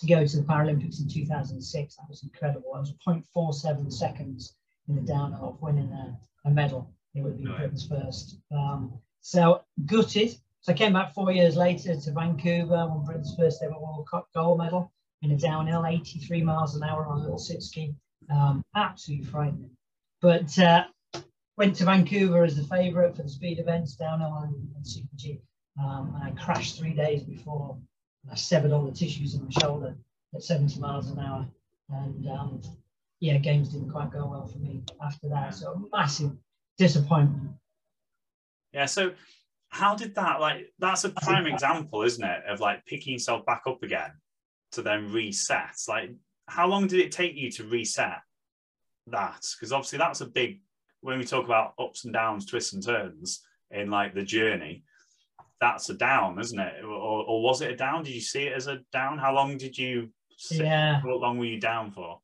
to 0.00 0.06
go 0.06 0.26
to 0.26 0.36
the 0.36 0.42
Paralympics 0.42 1.00
in 1.00 1.08
2006. 1.08 1.96
That 1.96 2.08
was 2.08 2.22
incredible. 2.22 2.72
I 2.74 2.80
was 2.80 2.94
0.47 3.06 3.92
seconds 3.92 4.56
in 4.88 4.96
the 4.96 5.02
downhill 5.02 5.50
of 5.50 5.62
winning 5.62 5.90
a, 5.92 6.16
a 6.48 6.50
medal. 6.50 6.90
It 7.14 7.22
would 7.22 7.38
be. 7.38 7.44
Britain's 7.44 7.86
first. 7.86 8.38
Um, 8.50 8.92
so 9.20 9.62
gutted. 9.86 10.36
So 10.60 10.72
I 10.72 10.76
came 10.76 10.92
back 10.92 11.14
four 11.14 11.32
years 11.32 11.56
later 11.56 11.96
to 11.96 12.12
Vancouver, 12.12 12.86
won 12.86 13.04
Britain's 13.04 13.34
first 13.36 13.62
ever 13.62 13.72
World 13.72 14.08
Cup 14.10 14.28
gold 14.34 14.58
medal 14.58 14.92
in 15.22 15.32
a 15.32 15.36
downhill, 15.36 15.86
83 15.86 16.42
miles 16.42 16.74
an 16.76 16.82
hour 16.82 17.06
on 17.06 17.18
a 17.18 17.22
little 17.22 17.38
sit 17.38 17.62
ski. 17.62 17.94
Um, 18.30 18.62
absolutely 18.74 19.26
frightening. 19.26 19.70
But 20.20 20.56
uh, 20.58 20.84
went 21.56 21.76
to 21.76 21.84
Vancouver 21.84 22.44
as 22.44 22.56
the 22.56 22.64
favourite 22.64 23.16
for 23.16 23.22
the 23.22 23.28
speed 23.28 23.58
events 23.58 23.94
downhill 23.96 24.38
and, 24.44 24.54
and 24.76 24.86
Super 24.86 25.16
G. 25.16 25.40
Um, 25.80 26.14
and 26.14 26.24
I 26.24 26.42
crashed 26.42 26.78
three 26.78 26.92
days 26.92 27.22
before. 27.22 27.78
I 28.30 28.34
severed 28.34 28.72
all 28.72 28.84
the 28.84 28.92
tissues 28.92 29.34
in 29.34 29.44
my 29.44 29.50
shoulder 29.60 29.96
at 30.34 30.42
70 30.42 30.78
miles 30.80 31.10
an 31.10 31.18
hour. 31.18 31.46
And 31.90 32.28
um, 32.28 32.60
yeah, 33.20 33.38
games 33.38 33.70
didn't 33.70 33.90
quite 33.90 34.10
go 34.10 34.26
well 34.26 34.46
for 34.46 34.58
me 34.58 34.82
after 35.04 35.28
that. 35.28 35.54
So 35.54 35.88
massive 35.92 36.32
disappointment. 36.78 37.52
Yeah. 38.72 38.86
So 38.86 39.12
how 39.68 39.94
did 39.94 40.14
that 40.16 40.40
like? 40.40 40.72
That's 40.78 41.04
a 41.04 41.10
prime 41.10 41.46
example, 41.46 42.02
isn't 42.02 42.24
it, 42.24 42.42
of 42.48 42.60
like 42.60 42.84
picking 42.86 43.14
yourself 43.14 43.44
back 43.46 43.62
up 43.66 43.82
again 43.82 44.12
to 44.72 44.82
then 44.82 45.12
reset. 45.12 45.76
Like, 45.88 46.10
how 46.46 46.66
long 46.66 46.86
did 46.86 47.00
it 47.00 47.12
take 47.12 47.36
you 47.36 47.50
to 47.52 47.64
reset 47.64 48.20
that? 49.08 49.44
Because 49.56 49.72
obviously 49.72 49.98
that's 49.98 50.20
a 50.20 50.26
big. 50.26 50.60
When 51.00 51.18
we 51.18 51.24
talk 51.24 51.44
about 51.44 51.74
ups 51.78 52.04
and 52.04 52.12
downs, 52.12 52.46
twists 52.46 52.74
and 52.74 52.84
turns 52.84 53.40
in 53.70 53.90
like 53.90 54.14
the 54.14 54.22
journey, 54.22 54.84
that's 55.62 55.88
a 55.90 55.94
down, 55.94 56.40
isn't 56.40 56.58
it? 56.58 56.84
Or, 56.84 57.24
or 57.24 57.40
was 57.40 57.62
it 57.62 57.70
a 57.70 57.76
down? 57.76 58.02
Did 58.02 58.14
you 58.14 58.20
see 58.20 58.42
it 58.48 58.52
as 58.52 58.66
a 58.66 58.80
down? 58.92 59.16
How 59.16 59.32
long 59.32 59.56
did 59.56 59.78
you? 59.78 60.10
Sit? 60.36 60.66
Yeah. 60.66 61.00
How 61.00 61.16
long 61.16 61.38
were 61.38 61.44
you 61.44 61.60
down 61.60 61.92
for? 61.92 62.18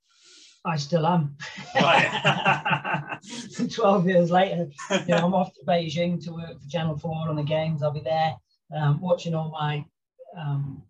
I 0.64 0.76
still 0.76 1.06
am. 1.06 1.36
Right. 1.76 3.20
12 3.72 4.08
years 4.08 4.32
later, 4.32 4.66
you 4.90 5.06
know, 5.06 5.18
I'm 5.18 5.34
off 5.40 5.54
to 5.54 5.60
Beijing 5.64 6.22
to 6.24 6.32
work 6.32 6.60
for 6.60 6.68
Channel 6.68 6.98
4 6.98 7.28
on 7.28 7.36
the 7.36 7.44
games. 7.44 7.82
I'll 7.82 7.92
be 7.92 8.00
there 8.00 8.34
um, 8.76 9.00
watching 9.00 9.34
all 9.34 9.50
my, 9.50 9.84
um, 10.36 10.82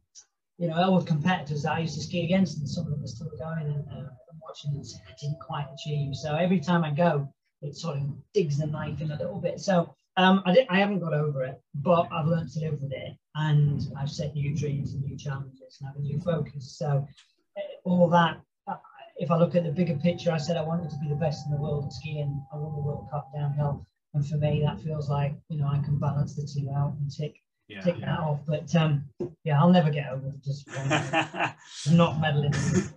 you 0.56 0.68
know, 0.68 0.82
old 0.82 1.06
competitors 1.06 1.66
I 1.66 1.80
used 1.80 1.96
to 1.96 2.00
ski 2.00 2.24
against, 2.24 2.58
and 2.58 2.68
some 2.68 2.86
of 2.86 2.92
them 2.92 3.04
are 3.04 3.06
still 3.06 3.30
going 3.38 3.66
and 3.66 3.84
uh, 3.92 4.08
watching 4.40 4.70
and 4.70 4.86
saying 4.86 5.04
I 5.06 5.14
didn't 5.20 5.40
quite 5.40 5.66
achieve. 5.74 6.14
So 6.14 6.34
every 6.34 6.60
time 6.60 6.82
I 6.82 6.92
go, 6.92 7.28
it 7.60 7.76
sort 7.76 7.98
of 7.98 8.04
digs 8.32 8.56
the 8.56 8.66
knife 8.66 9.02
in 9.02 9.10
a 9.10 9.18
little 9.18 9.38
bit. 9.38 9.60
So 9.60 9.94
um, 10.18 10.42
I, 10.44 10.66
I 10.68 10.78
haven't 10.78 11.00
got 11.00 11.14
over 11.14 11.44
it, 11.44 11.60
but 11.74 12.08
I've 12.12 12.26
learned 12.26 12.50
to 12.52 12.60
live 12.60 12.82
with 12.82 12.92
it 12.92 13.16
and 13.34 13.80
I've 13.98 14.10
set 14.10 14.34
new 14.34 14.54
dreams 14.54 14.92
and 14.92 15.02
new 15.02 15.16
challenges 15.16 15.78
and 15.80 15.88
have 15.88 15.96
a 15.96 16.00
new 16.00 16.20
focus. 16.20 16.76
So 16.76 17.06
eh, 17.56 17.62
all 17.84 18.08
that 18.10 18.40
if 19.18 19.30
I 19.30 19.36
look 19.36 19.54
at 19.54 19.64
the 19.64 19.70
bigger 19.70 19.96
picture, 19.96 20.30
I 20.30 20.38
said 20.38 20.56
I 20.56 20.62
wanted 20.62 20.90
to 20.90 20.98
be 20.98 21.08
the 21.08 21.16
best 21.16 21.44
in 21.46 21.52
the 21.52 21.60
world 21.60 21.84
at 21.84 21.92
skiing. 21.92 22.42
I 22.52 22.56
won 22.56 22.74
the 22.74 22.80
World 22.80 23.08
Cup 23.10 23.30
downhill, 23.34 23.84
and 24.14 24.26
for 24.26 24.36
me, 24.36 24.62
that 24.64 24.80
feels 24.80 25.10
like 25.10 25.34
you 25.48 25.58
know 25.58 25.66
I 25.66 25.78
can 25.80 25.98
balance 25.98 26.34
the 26.34 26.46
two 26.46 26.70
out 26.70 26.94
and 26.98 27.10
tick 27.10 27.34
yeah, 27.66 27.80
tick 27.80 27.96
yeah. 27.98 28.06
that 28.06 28.20
off. 28.20 28.40
But 28.46 28.74
um, 28.76 29.04
yeah, 29.42 29.60
I'll 29.60 29.70
never 29.70 29.90
get 29.90 30.10
over 30.10 30.32
just 30.44 30.68
not 31.90 32.20
medaling. 32.20 32.92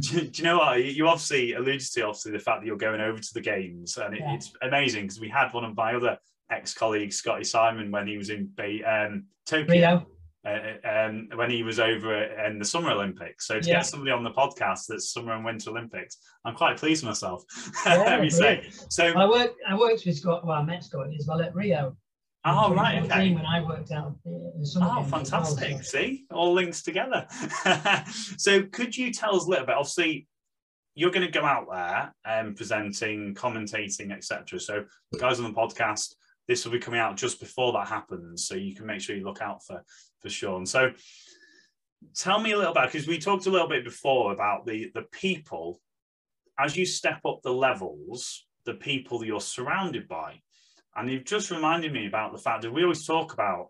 do, 0.00 0.20
do, 0.20 0.30
you 0.32 0.44
know 0.44 0.58
what 0.58 0.82
you 0.82 1.06
obviously 1.08 1.52
alluded 1.52 1.80
to? 1.80 2.02
Obviously, 2.02 2.32
the 2.32 2.38
fact 2.38 2.62
that 2.62 2.66
you're 2.66 2.76
going 2.76 3.00
over 3.00 3.18
to 3.18 3.34
the 3.34 3.42
games, 3.42 3.98
and 3.98 4.14
it, 4.14 4.20
yeah. 4.20 4.34
it's 4.34 4.52
amazing 4.62 5.02
because 5.02 5.20
we 5.20 5.28
had 5.28 5.52
one 5.52 5.64
of 5.64 5.76
my 5.76 5.94
other 5.94 6.18
ex-colleagues, 6.50 7.16
Scotty 7.16 7.44
Simon, 7.44 7.90
when 7.90 8.06
he 8.06 8.16
was 8.16 8.30
in 8.30 8.50
um, 8.86 9.24
Tokyo. 9.46 9.74
Rio 9.74 10.06
uh, 10.46 10.88
um, 10.88 11.28
when 11.34 11.50
he 11.50 11.62
was 11.62 11.80
over 11.80 12.22
in 12.22 12.58
the 12.58 12.64
Summer 12.64 12.92
Olympics. 12.92 13.46
So 13.46 13.60
to 13.60 13.68
yeah. 13.68 13.76
get 13.76 13.86
somebody 13.86 14.12
on 14.12 14.22
the 14.22 14.30
podcast 14.30 14.86
that's 14.88 15.12
Summer 15.12 15.32
and 15.32 15.44
Winter 15.44 15.70
Olympics, 15.70 16.18
I'm 16.44 16.54
quite 16.54 16.76
pleased 16.76 17.02
with 17.02 17.10
myself. 17.10 17.42
Yeah, 17.86 18.28
say. 18.28 18.68
So 18.88 19.06
I 19.06 19.28
worked. 19.28 19.56
I 19.68 19.76
worked 19.76 20.06
with 20.06 20.16
Scott. 20.16 20.46
Well, 20.46 20.58
I 20.58 20.62
met 20.62 20.84
Scott 20.84 21.08
as 21.18 21.26
well 21.26 21.40
at 21.40 21.54
Rio. 21.54 21.96
Oh 22.44 22.72
right, 22.72 23.02
okay. 23.02 23.32
When 23.32 23.44
I 23.44 23.60
worked 23.60 23.90
out 23.90 24.14
in 24.24 24.64
summer. 24.64 24.88
Oh, 24.90 25.02
fantastic! 25.02 25.70
Well, 25.70 25.82
so. 25.82 25.98
See, 25.98 26.24
all 26.30 26.52
links 26.52 26.82
together. 26.82 27.26
so, 28.38 28.62
could 28.64 28.96
you 28.96 29.12
tell 29.12 29.34
us 29.34 29.46
a 29.46 29.50
little 29.50 29.66
bit? 29.66 29.74
Obviously, 29.74 30.28
you're 30.94 31.10
going 31.10 31.26
to 31.26 31.32
go 31.32 31.44
out 31.44 31.66
there 31.70 32.14
and 32.24 32.56
presenting, 32.56 33.34
commentating, 33.34 34.12
etc. 34.12 34.60
So, 34.60 34.84
guys 35.18 35.40
on 35.40 35.52
the 35.52 35.58
podcast, 35.58 36.14
this 36.48 36.64
will 36.64 36.72
be 36.72 36.78
coming 36.78 37.00
out 37.00 37.16
just 37.16 37.40
before 37.40 37.72
that 37.72 37.88
happens, 37.88 38.46
so 38.46 38.54
you 38.54 38.74
can 38.74 38.86
make 38.86 39.00
sure 39.00 39.16
you 39.16 39.24
look 39.24 39.42
out 39.42 39.64
for 39.64 39.82
for 40.20 40.28
Sean. 40.28 40.66
So 40.66 40.92
tell 42.14 42.40
me 42.40 42.52
a 42.52 42.58
little 42.58 42.74
bit 42.74 42.92
because 42.92 43.06
we 43.06 43.18
talked 43.18 43.46
a 43.46 43.50
little 43.50 43.68
bit 43.68 43.84
before 43.84 44.32
about 44.32 44.66
the 44.66 44.90
the 44.94 45.06
people 45.12 45.80
as 46.58 46.76
you 46.76 46.86
step 46.86 47.20
up 47.26 47.40
the 47.42 47.52
levels, 47.52 48.46
the 48.64 48.74
people 48.74 49.24
you're 49.24 49.40
surrounded 49.40 50.08
by. 50.08 50.40
And 50.94 51.10
you've 51.10 51.24
just 51.24 51.50
reminded 51.50 51.92
me 51.92 52.06
about 52.06 52.32
the 52.32 52.38
fact 52.38 52.62
that 52.62 52.72
we 52.72 52.82
always 52.82 53.04
talk 53.04 53.34
about 53.34 53.68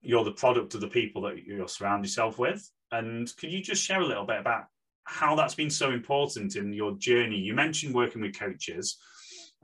you're 0.00 0.24
the 0.24 0.32
product 0.32 0.74
of 0.74 0.80
the 0.80 0.88
people 0.88 1.22
that 1.22 1.44
you're 1.44 1.68
surround 1.68 2.04
yourself 2.04 2.38
with. 2.38 2.68
And 2.90 3.30
could 3.36 3.52
you 3.52 3.62
just 3.62 3.82
share 3.82 4.00
a 4.00 4.06
little 4.06 4.26
bit 4.26 4.40
about 4.40 4.64
how 5.04 5.34
that's 5.34 5.54
been 5.54 5.70
so 5.70 5.90
important 5.90 6.56
in 6.56 6.72
your 6.72 6.96
journey? 6.96 7.36
You 7.36 7.54
mentioned 7.54 7.94
working 7.94 8.22
with 8.22 8.38
coaches, 8.38 8.98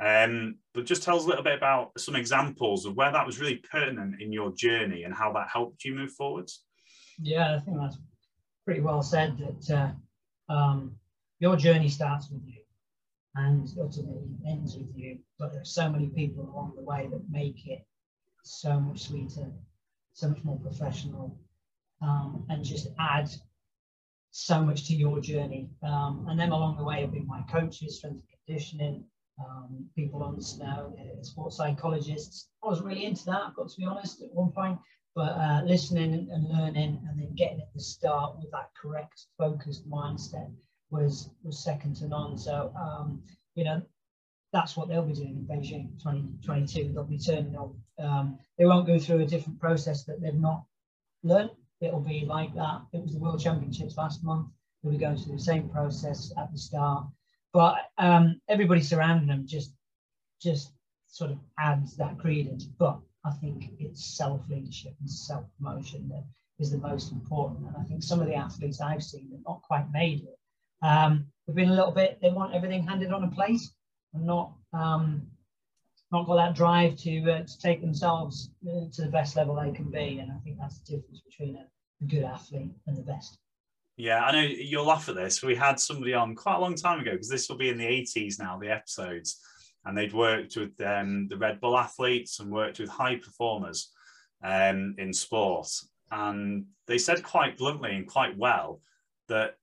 um, 0.00 0.56
but 0.72 0.86
just 0.86 1.02
tell 1.02 1.16
us 1.16 1.24
a 1.24 1.28
little 1.28 1.44
bit 1.44 1.56
about 1.56 1.92
some 1.98 2.16
examples 2.16 2.84
of 2.84 2.96
where 2.96 3.12
that 3.12 3.26
was 3.26 3.38
really 3.38 3.56
pertinent 3.56 4.20
in 4.20 4.32
your 4.32 4.52
journey 4.52 5.04
and 5.04 5.14
how 5.14 5.32
that 5.32 5.48
helped 5.52 5.84
you 5.84 5.94
move 5.94 6.12
forwards. 6.12 6.64
Yeah, 7.18 7.56
I 7.56 7.60
think 7.60 7.76
that's 7.78 7.98
pretty 8.64 8.80
well 8.80 9.02
said. 9.02 9.38
That 9.38 9.94
uh, 10.50 10.52
um, 10.52 10.96
your 11.38 11.56
journey 11.56 11.88
starts 11.88 12.28
with 12.30 12.42
you 12.44 12.60
and 13.36 13.68
ultimately 13.78 14.36
ends 14.48 14.76
with 14.76 14.88
you. 14.94 15.18
But 15.38 15.52
there 15.52 15.62
are 15.62 15.66
so 15.66 15.88
many 15.88 16.08
people 16.08 16.44
along 16.44 16.74
the 16.76 16.82
way 16.82 17.08
that 17.10 17.30
make 17.30 17.66
it 17.66 17.84
so 18.42 18.80
much 18.80 19.04
sweeter, 19.04 19.50
so 20.12 20.28
much 20.28 20.42
more 20.44 20.58
professional, 20.58 21.38
um, 22.02 22.44
and 22.48 22.64
just 22.64 22.88
add 22.98 23.30
so 24.30 24.60
much 24.60 24.86
to 24.88 24.94
your 24.94 25.20
journey. 25.20 25.68
Um, 25.82 26.26
and 26.28 26.38
then 26.38 26.50
along 26.50 26.76
the 26.76 26.84
way 26.84 27.00
have 27.00 27.12
been 27.12 27.26
my 27.26 27.42
coaches, 27.50 27.98
strength 27.98 28.16
and 28.16 28.38
conditioning, 28.46 29.04
um, 29.38 29.88
people 29.94 30.22
on 30.22 30.40
snow, 30.40 30.96
uh, 30.98 31.22
sports 31.22 31.56
psychologists. 31.56 32.48
I 32.62 32.68
was 32.68 32.82
really 32.82 33.04
into 33.04 33.24
that, 33.26 33.42
I've 33.46 33.54
got 33.54 33.68
to 33.68 33.76
be 33.76 33.84
honest, 33.84 34.22
at 34.22 34.32
one 34.32 34.52
point. 34.52 34.78
But 35.14 35.36
uh, 35.36 35.62
listening 35.64 36.28
and 36.32 36.48
learning 36.48 37.00
and 37.08 37.20
then 37.20 37.34
getting 37.36 37.60
at 37.60 37.72
the 37.72 37.80
start 37.80 38.36
with 38.36 38.50
that 38.50 38.70
correct, 38.80 39.26
focused 39.38 39.88
mindset 39.88 40.50
was 40.90 41.30
was 41.44 41.62
second 41.62 41.96
to 41.96 42.08
none. 42.08 42.36
So, 42.36 42.72
um, 42.76 43.22
you 43.54 43.64
know, 43.64 43.80
that's 44.52 44.76
what 44.76 44.88
they'll 44.88 45.06
be 45.06 45.12
doing 45.12 45.46
in 45.48 45.56
Beijing 45.56 45.98
2022. 46.02 46.92
They'll 46.92 47.04
be 47.04 47.18
turning 47.18 47.56
on. 47.56 47.76
Um, 47.98 48.38
they 48.58 48.64
won't 48.64 48.88
go 48.88 48.98
through 48.98 49.20
a 49.20 49.26
different 49.26 49.60
process 49.60 50.04
that 50.04 50.20
they've 50.20 50.34
not 50.34 50.64
learned. 51.22 51.50
It'll 51.80 52.00
be 52.00 52.24
like 52.26 52.52
that. 52.54 52.82
It 52.92 53.02
was 53.02 53.12
the 53.12 53.20
World 53.20 53.40
Championships 53.40 53.96
last 53.96 54.24
month. 54.24 54.48
They'll 54.82 54.92
be 54.92 54.98
going 54.98 55.16
through 55.16 55.36
the 55.36 55.42
same 55.42 55.68
process 55.68 56.32
at 56.36 56.50
the 56.50 56.58
start 56.58 57.06
but 57.54 57.76
um, 57.98 58.40
everybody 58.48 58.82
surrounding 58.82 59.28
them 59.28 59.46
just 59.46 59.72
just 60.42 60.72
sort 61.06 61.30
of 61.30 61.38
adds 61.58 61.96
that 61.96 62.18
credence. 62.18 62.64
But 62.64 62.98
I 63.24 63.30
think 63.30 63.70
it's 63.78 64.04
self 64.04 64.42
leadership 64.50 64.92
and 65.00 65.08
self 65.08 65.44
promotion 65.56 66.08
that 66.08 66.24
is 66.58 66.72
the 66.72 66.78
most 66.78 67.12
important. 67.12 67.68
And 67.68 67.76
I 67.78 67.84
think 67.84 68.02
some 68.02 68.20
of 68.20 68.26
the 68.26 68.34
athletes 68.34 68.80
I've 68.80 69.04
seen 69.04 69.30
have 69.30 69.40
not 69.46 69.62
quite 69.62 69.86
made 69.92 70.24
it. 70.24 70.38
Um, 70.82 71.28
have 71.46 71.54
been 71.54 71.70
a 71.70 71.74
little 71.74 71.92
bit, 71.92 72.18
they 72.20 72.30
want 72.30 72.54
everything 72.54 72.86
handed 72.86 73.12
on 73.12 73.24
a 73.24 73.30
plate 73.30 73.62
and 74.12 74.26
not 74.26 74.52
um, 74.72 75.22
not 76.10 76.26
got 76.26 76.36
that 76.36 76.56
drive 76.56 76.96
to 76.98 77.30
uh, 77.30 77.44
to 77.44 77.58
take 77.58 77.80
themselves 77.80 78.50
uh, 78.68 78.86
to 78.92 79.02
the 79.02 79.10
best 79.10 79.36
level 79.36 79.54
they 79.54 79.70
can 79.70 79.90
be. 79.90 80.18
And 80.18 80.32
I 80.32 80.38
think 80.42 80.58
that's 80.58 80.80
the 80.80 80.96
difference 80.96 81.20
between 81.20 81.56
a, 81.56 81.66
a 82.02 82.06
good 82.08 82.24
athlete 82.24 82.72
and 82.88 82.98
the 82.98 83.02
best. 83.02 83.38
Yeah, 83.96 84.24
I 84.24 84.32
know 84.32 84.40
you'll 84.40 84.86
laugh 84.86 85.08
at 85.08 85.14
this. 85.14 85.42
We 85.42 85.54
had 85.54 85.78
somebody 85.78 86.14
on 86.14 86.34
quite 86.34 86.56
a 86.56 86.60
long 86.60 86.74
time 86.74 87.00
ago 87.00 87.12
because 87.12 87.28
this 87.28 87.48
will 87.48 87.56
be 87.56 87.68
in 87.68 87.78
the 87.78 87.84
80s 87.84 88.40
now, 88.40 88.58
the 88.58 88.70
episodes, 88.70 89.40
and 89.84 89.96
they'd 89.96 90.12
worked 90.12 90.56
with 90.56 90.80
um, 90.80 91.28
the 91.28 91.36
Red 91.36 91.60
Bull 91.60 91.78
athletes 91.78 92.40
and 92.40 92.50
worked 92.50 92.80
with 92.80 92.88
high 92.88 93.16
performers 93.16 93.92
um, 94.42 94.96
in 94.98 95.12
sport. 95.12 95.68
And 96.10 96.66
they 96.86 96.98
said 96.98 97.22
quite 97.22 97.56
bluntly 97.56 97.94
and 97.94 98.06
quite 98.06 98.36
well 98.36 98.80
that 99.28 99.56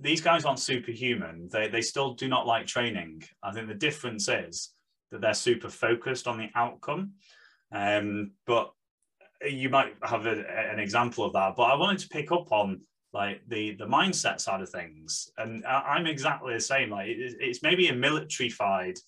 these 0.00 0.22
guys 0.22 0.44
aren't 0.44 0.60
superhuman. 0.60 1.48
They, 1.52 1.68
they 1.68 1.82
still 1.82 2.14
do 2.14 2.26
not 2.26 2.46
like 2.46 2.66
training. 2.66 3.24
I 3.42 3.52
think 3.52 3.68
the 3.68 3.74
difference 3.74 4.28
is 4.28 4.70
that 5.10 5.20
they're 5.20 5.34
super 5.34 5.68
focused 5.68 6.26
on 6.26 6.38
the 6.38 6.48
outcome. 6.54 7.12
Um, 7.70 8.32
but 8.46 8.72
you 9.46 9.68
might 9.68 9.94
have 10.02 10.26
a, 10.26 10.70
an 10.70 10.78
example 10.78 11.24
of 11.24 11.34
that. 11.34 11.54
But 11.54 11.64
I 11.64 11.74
wanted 11.74 11.98
to 11.98 12.08
pick 12.08 12.32
up 12.32 12.50
on 12.50 12.80
like 13.14 13.40
the 13.48 13.76
the 13.76 13.86
mindset 13.86 14.40
side 14.40 14.60
of 14.60 14.68
things, 14.68 15.30
and 15.38 15.64
I, 15.64 15.96
am 15.98 16.06
exactly 16.06 16.52
the 16.52 16.60
same. 16.60 16.90
Like 16.90 17.08
it, 17.08 17.36
it's 17.40 17.62
maybe 17.62 17.88
a 17.88 17.92
militarified 17.92 18.98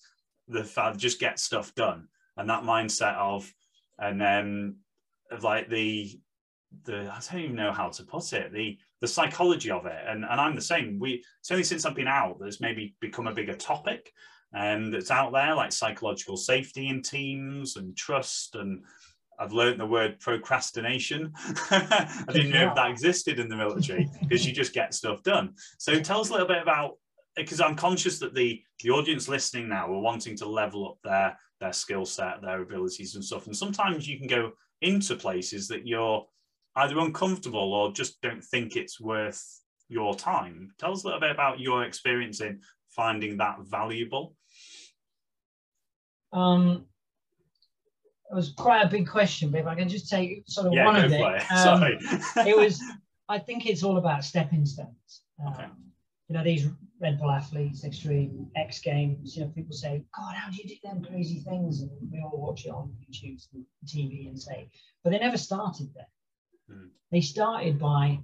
the 0.47 0.63
fact 0.63 0.97
just 0.97 1.19
get 1.19 1.39
stuff 1.39 1.75
done, 1.75 2.07
and 2.37 2.49
that 2.49 2.63
mindset 2.63 3.15
of 3.17 3.53
and 3.99 4.19
then 4.19 4.77
of 5.29 5.43
like 5.43 5.69
the 5.69 6.19
the 6.85 7.11
I 7.11 7.19
don't 7.31 7.41
even 7.41 7.55
know 7.55 7.73
how 7.73 7.89
to 7.89 8.03
put 8.03 8.31
it 8.33 8.53
the 8.53 8.77
the 9.01 9.07
psychology 9.07 9.71
of 9.71 9.85
it. 9.85 10.01
And 10.07 10.23
and 10.23 10.39
I'm 10.39 10.55
the 10.55 10.61
same. 10.61 10.99
We 10.99 11.23
it's 11.41 11.51
only 11.51 11.65
since 11.65 11.85
I've 11.85 11.95
been 11.95 12.07
out 12.07 12.39
there's 12.39 12.61
maybe 12.61 12.95
become 13.01 13.27
a 13.27 13.33
bigger 13.33 13.55
topic 13.55 14.13
and 14.53 14.93
that's 14.93 15.11
out 15.11 15.33
there 15.33 15.53
like 15.55 15.71
psychological 15.71 16.37
safety 16.37 16.87
in 16.87 17.01
teams 17.01 17.75
and 17.75 17.95
trust 17.97 18.55
and 18.55 18.83
I've 19.39 19.53
learned 19.53 19.79
the 19.79 19.85
word 19.85 20.19
procrastination. 20.19 21.31
I 21.69 22.25
didn't 22.31 22.51
know 22.51 22.69
if 22.69 22.75
that 22.75 22.89
existed 22.89 23.39
in 23.39 23.49
the 23.49 23.55
military 23.55 24.09
because 24.21 24.45
you 24.45 24.53
just 24.53 24.73
get 24.73 24.93
stuff 24.93 25.21
done. 25.23 25.53
So 25.77 25.99
tell 25.99 26.21
us 26.21 26.29
a 26.29 26.33
little 26.33 26.47
bit 26.47 26.61
about 26.61 26.97
because 27.35 27.61
I'm 27.61 27.75
conscious 27.75 28.19
that 28.19 28.33
the 28.33 28.61
the 28.83 28.89
audience 28.89 29.27
listening 29.27 29.69
now 29.69 29.93
are 29.93 29.99
wanting 29.99 30.35
to 30.37 30.47
level 30.47 30.89
up 30.89 30.97
their 31.03 31.37
their 31.59 31.73
skill 31.73 32.05
set, 32.05 32.41
their 32.41 32.61
abilities 32.61 33.15
and 33.15 33.23
stuff. 33.23 33.45
And 33.45 33.55
sometimes 33.55 34.07
you 34.07 34.17
can 34.17 34.27
go 34.27 34.51
into 34.81 35.15
places 35.15 35.67
that 35.67 35.87
you're 35.87 36.25
either 36.75 36.99
uncomfortable 36.99 37.73
or 37.73 37.91
just 37.91 38.21
don't 38.21 38.43
think 38.43 38.75
it's 38.75 38.99
worth 38.99 39.61
your 39.89 40.15
time. 40.15 40.71
Tell 40.77 40.91
us 40.91 41.03
a 41.03 41.07
little 41.07 41.21
bit 41.21 41.31
about 41.31 41.59
your 41.59 41.83
experience 41.83 42.41
in 42.41 42.61
finding 42.89 43.37
that 43.37 43.57
valuable. 43.61 44.35
Um, 46.33 46.85
it 48.29 48.35
was 48.35 48.51
quite 48.51 48.81
a 48.83 48.89
big 48.89 49.07
question, 49.07 49.51
but 49.51 49.61
if 49.61 49.67
I 49.67 49.75
can 49.75 49.87
just 49.87 50.09
take 50.09 50.43
sort 50.47 50.67
of 50.67 50.73
yeah, 50.73 50.85
one 50.85 50.95
of 50.97 51.11
it. 51.11 51.19
It. 51.19 51.51
Um, 51.51 51.83
it 52.45 52.57
was, 52.57 52.81
I 53.29 53.39
think 53.39 53.65
it's 53.65 53.83
all 53.83 53.97
about 53.97 54.23
stepping 54.23 54.65
stones. 54.65 55.21
Um, 55.45 55.53
okay. 55.53 55.67
You 56.27 56.35
know, 56.35 56.43
these 56.43 56.67
Red 56.99 57.19
Bull 57.19 57.31
athletes, 57.31 57.85
extreme 57.85 58.47
X 58.57 58.79
Games, 58.79 59.37
you 59.37 59.43
know, 59.43 59.49
people 59.49 59.73
say, 59.73 60.03
God, 60.15 60.35
how 60.35 60.49
do 60.49 60.57
you 60.57 60.67
do 60.67 60.75
them 60.83 61.05
crazy 61.05 61.39
things? 61.39 61.81
And 61.81 61.91
we 62.11 62.21
all 62.21 62.37
watch 62.37 62.65
it 62.65 62.69
on 62.69 62.93
YouTube 63.09 63.41
and 63.53 63.65
TV 63.85 64.27
and 64.27 64.37
say, 64.39 64.69
but 65.03 65.11
they 65.11 65.19
never 65.19 65.37
started 65.37 65.93
there. 65.95 66.07
Mm. 66.69 66.89
They 67.11 67.21
started 67.21 67.79
by, 67.79 68.19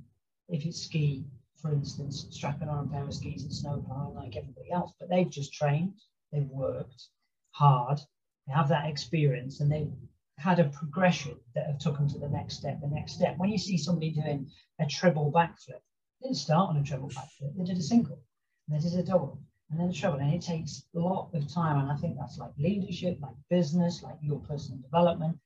if 0.50 0.66
it's 0.66 0.82
ski, 0.82 1.24
for 1.62 1.72
instance, 1.72 2.28
strapping 2.30 2.68
on 2.68 2.86
a 2.86 2.88
pair 2.90 3.04
of 3.04 3.14
skis 3.14 3.44
and 3.44 3.54
snow 3.54 3.82
plowing 3.88 4.16
like 4.16 4.36
everybody 4.36 4.70
else, 4.70 4.92
but 5.00 5.10
they've 5.10 5.30
just 5.30 5.54
trained, 5.54 5.94
they've 6.34 6.50
worked 6.50 7.08
hard, 7.52 8.02
they 8.48 8.54
have 8.54 8.70
that 8.70 8.90
experience, 8.90 9.60
and 9.60 9.72
they've 9.72 9.92
had 10.38 10.60
a 10.60 10.66
progression 10.66 11.36
that 11.56 11.68
have 11.68 11.80
took 11.80 11.98
them 11.98 12.10
to 12.10 12.20
the 12.20 12.30
next 12.30 12.56
step, 12.56 12.82
the 12.82 12.88
next 12.88 13.14
step. 13.14 13.38
When 13.38 13.50
you 13.50 13.58
see 13.58 13.78
somebody 13.78 14.12
doing 14.12 14.50
a 14.80 14.86
triple 14.86 15.32
backflip, 15.32 15.82
they 16.22 16.28
didn't 16.28 16.38
start 16.38 16.70
on 16.70 16.78
a 16.78 16.84
triple 16.84 17.10
backflip, 17.10 17.56
they 17.58 17.64
did 17.64 17.78
a 17.78 17.82
single, 17.82 18.20
and 18.68 18.78
they 18.78 18.90
did 18.90 19.00
a 19.00 19.04
double, 19.04 19.40
and 19.70 19.80
then 19.80 19.90
a 19.90 19.94
treble, 19.94 20.20
and 20.20 20.34
it 20.34 20.42
takes 20.42 20.84
a 20.96 21.00
lot 21.00 21.30
of 21.34 21.52
time. 21.54 21.80
And 21.80 21.92
I 21.92 21.96
think 21.98 22.18
that's 22.18 22.38
like 22.38 22.52
leadership, 22.58 23.20
like 23.22 23.36
business, 23.50 24.04
like 24.04 24.18
your 24.22 24.40
personal 24.40 24.80
development. 24.82 25.38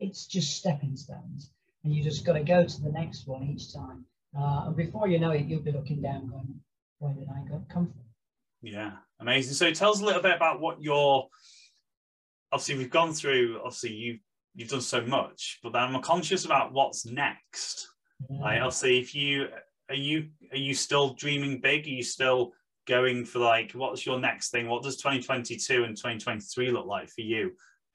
It's 0.00 0.26
just 0.26 0.56
stepping 0.56 0.96
stones, 0.96 1.50
and 1.84 1.94
you 1.94 2.02
just 2.02 2.24
got 2.24 2.34
to 2.34 2.44
go 2.44 2.64
to 2.64 2.82
the 2.82 2.92
next 2.92 3.26
one 3.26 3.44
each 3.44 3.72
time. 3.72 4.04
Uh, 4.38 4.66
and 4.66 4.76
before 4.76 5.08
you 5.08 5.18
know 5.18 5.30
it, 5.30 5.46
you'll 5.46 5.62
be 5.62 5.72
looking 5.72 6.02
down, 6.02 6.28
going, 6.28 6.60
"Where 6.98 7.14
did 7.14 7.28
I 7.28 7.72
come 7.72 7.86
from?" 7.86 8.04
Yeah, 8.60 8.92
amazing. 9.20 9.54
So 9.54 9.70
tell 9.70 9.92
us 9.92 10.00
a 10.00 10.04
little 10.04 10.22
bit 10.22 10.34
about 10.34 10.60
what 10.60 10.82
your 10.82 11.28
obviously 12.52 12.78
we've 12.78 12.90
gone 12.90 13.12
through. 13.12 13.58
Obviously 13.64 13.92
you've 13.92 14.20
you've 14.54 14.68
done 14.68 14.80
so 14.80 15.02
much, 15.02 15.58
but 15.62 15.72
then 15.72 15.82
I'm 15.82 16.02
conscious 16.02 16.44
about 16.44 16.72
what's 16.72 17.06
next. 17.06 17.88
Yeah. 18.30 18.40
Like 18.40 18.60
obviously, 18.60 18.98
if 18.98 19.14
you 19.14 19.48
are 19.88 19.94
you 19.94 20.28
are 20.50 20.58
you 20.58 20.74
still 20.74 21.14
dreaming 21.14 21.60
big? 21.60 21.86
Are 21.86 21.90
you 21.90 22.02
still 22.02 22.52
going 22.86 23.24
for 23.24 23.40
like 23.40 23.72
what's 23.72 24.06
your 24.06 24.20
next 24.20 24.50
thing? 24.50 24.68
What 24.68 24.82
does 24.82 24.96
2022 24.96 25.84
and 25.84 25.96
2023 25.96 26.70
look 26.70 26.86
like 26.86 27.08
for 27.08 27.22
you? 27.22 27.52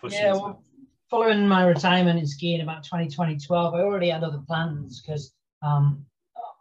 yeah, 0.09 0.33
well, 0.33 0.63
following 1.11 1.47
my 1.47 1.65
retirement 1.65 2.17
in 2.17 2.25
skiing 2.25 2.61
about 2.61 2.83
2020, 2.83 3.37
12, 3.37 3.73
I 3.75 3.81
already 3.81 4.09
had 4.09 4.23
other 4.23 4.41
plans 4.47 5.01
because 5.01 5.33
um, 5.61 6.05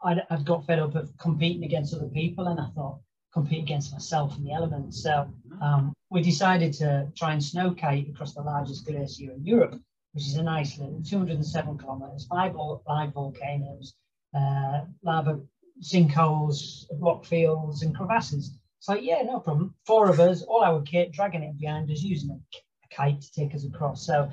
I'd, 0.05 0.23
I'd 0.29 0.45
got 0.45 0.67
fed 0.67 0.81
up 0.81 0.95
of 0.95 1.17
competing 1.19 1.65
against 1.65 1.95
other 1.95 2.09
people 2.09 2.49
and 2.49 2.61
I 2.61 2.67
thought 2.75 2.99
compete 3.33 3.63
against 3.63 3.93
myself 3.93 4.37
and 4.37 4.47
the 4.47 4.53
elements. 4.53 5.03
So 5.03 5.29
um, 5.63 5.93
we 6.11 6.23
decided 6.23 6.73
to 6.75 7.09
try 7.17 7.33
and 7.33 7.43
snow 7.43 7.75
kite 7.75 8.09
across 8.09 8.35
the 8.35 8.43
largest 8.43 8.87
glacier 8.87 9.33
in 9.33 9.45
Europe, 9.45 9.81
which 10.13 10.27
is 10.27 10.37
in 10.37 10.49
Iceland, 10.49 11.07
207 11.09 11.79
kilometers, 11.79 12.27
five 12.27 12.55
live 12.87 13.13
volcanoes, 13.13 13.95
uh, 14.35 14.81
lava 15.03 15.41
sinkholes, 15.81 16.87
rock 16.99 17.25
fields, 17.25 17.83
and 17.83 17.97
crevasses. 17.97 18.51
It's 18.79 18.89
like, 18.89 19.03
yeah, 19.03 19.23
no 19.23 19.41
problem. 19.41 19.75
Four 19.87 20.11
of 20.11 20.21
us, 20.21 20.43
all 20.43 20.63
our 20.63 20.83
kit, 20.83 21.13
dragging 21.13 21.43
it 21.43 21.59
behind 21.59 21.91
us, 21.91 22.03
using 22.03 22.31
a, 22.31 22.59
kite 22.93 23.21
to 23.21 23.33
take 23.33 23.55
us 23.55 23.65
across. 23.65 24.05
So 24.05 24.29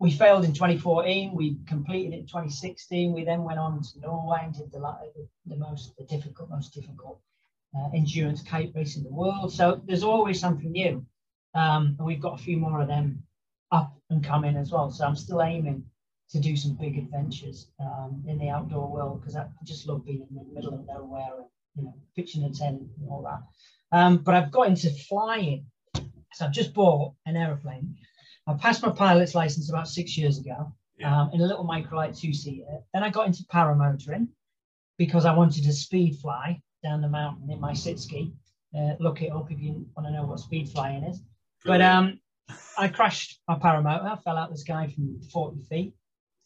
we 0.00 0.10
failed 0.10 0.44
in 0.44 0.52
2014. 0.52 1.32
We 1.32 1.58
completed 1.68 2.12
it 2.12 2.20
in 2.20 2.26
2016. 2.26 3.12
We 3.12 3.24
then 3.24 3.44
went 3.44 3.60
on 3.60 3.80
to 3.80 4.00
Norway 4.00 4.40
and 4.42 4.52
did 4.52 4.72
the, 4.72 4.80
the 5.46 5.56
most 5.56 5.96
the 5.96 6.04
difficult, 6.04 6.50
most 6.50 6.74
difficult 6.74 7.20
uh, 7.76 7.90
endurance 7.94 8.42
kite 8.42 8.72
race 8.74 8.96
in 8.96 9.04
the 9.04 9.12
world. 9.12 9.52
So 9.52 9.82
there's 9.86 10.02
always 10.02 10.40
something 10.40 10.70
new, 10.70 11.04
um, 11.54 11.96
and 11.98 12.06
we've 12.06 12.20
got 12.20 12.38
a 12.38 12.42
few 12.42 12.56
more 12.56 12.80
of 12.80 12.88
them 12.88 13.22
up 13.72 13.96
and 14.10 14.24
coming 14.24 14.56
as 14.56 14.70
well. 14.70 14.90
So 14.90 15.04
I'm 15.04 15.16
still 15.16 15.42
aiming 15.42 15.84
to 16.30 16.40
do 16.40 16.56
some 16.56 16.74
big 16.74 16.98
adventures 16.98 17.68
um, 17.80 18.24
in 18.26 18.38
the 18.38 18.48
outdoor 18.48 18.90
world 18.90 19.20
because 19.20 19.36
I 19.36 19.46
just 19.64 19.86
love 19.86 20.04
being 20.04 20.26
in 20.30 20.36
the 20.36 20.54
middle 20.54 20.74
of 20.74 20.86
nowhere 20.86 21.38
and 21.38 21.46
you 21.76 21.82
know 21.84 21.94
pitching 22.16 22.44
a 22.44 22.50
tent 22.50 22.82
and 23.00 23.08
all 23.10 23.22
that. 23.22 23.96
Um, 23.96 24.18
but 24.18 24.34
I've 24.34 24.50
got 24.50 24.68
into 24.68 24.90
flying, 24.90 25.66
so 26.32 26.46
I've 26.46 26.52
just 26.52 26.74
bought 26.74 27.12
an 27.26 27.36
aeroplane 27.36 27.96
I 28.46 28.54
passed 28.54 28.82
my 28.82 28.90
pilot's 28.90 29.34
license 29.34 29.70
about 29.70 29.88
six 29.88 30.18
years 30.18 30.38
ago 30.38 30.72
yeah. 30.98 31.22
um, 31.22 31.30
in 31.32 31.40
a 31.40 31.46
little 31.46 31.64
microlight 31.64 32.18
two 32.18 32.34
seater. 32.34 32.80
Then 32.92 33.02
I 33.02 33.10
got 33.10 33.26
into 33.26 33.42
paramotoring 33.44 34.28
because 34.98 35.24
I 35.24 35.34
wanted 35.34 35.64
to 35.64 35.72
speed 35.72 36.18
fly 36.18 36.60
down 36.84 37.00
the 37.00 37.08
mountain 37.08 37.50
in 37.50 37.60
my 37.60 37.72
sit 37.72 37.98
ski. 37.98 38.32
Uh, 38.76 38.94
look 39.00 39.22
it 39.22 39.32
up 39.32 39.50
if 39.50 39.58
you 39.58 39.86
want 39.96 40.06
to 40.06 40.12
know 40.12 40.24
what 40.24 40.38
speed 40.38 40.68
flying 40.68 41.02
is. 41.04 41.20
But 41.64 41.80
um, 41.80 42.20
I 42.78 42.88
crashed 42.88 43.40
my 43.48 43.56
paramotor, 43.56 44.04
I 44.04 44.16
fell 44.22 44.36
out 44.36 44.50
the 44.50 44.58
sky 44.58 44.92
from 44.94 45.20
40 45.32 45.62
feet. 45.68 45.94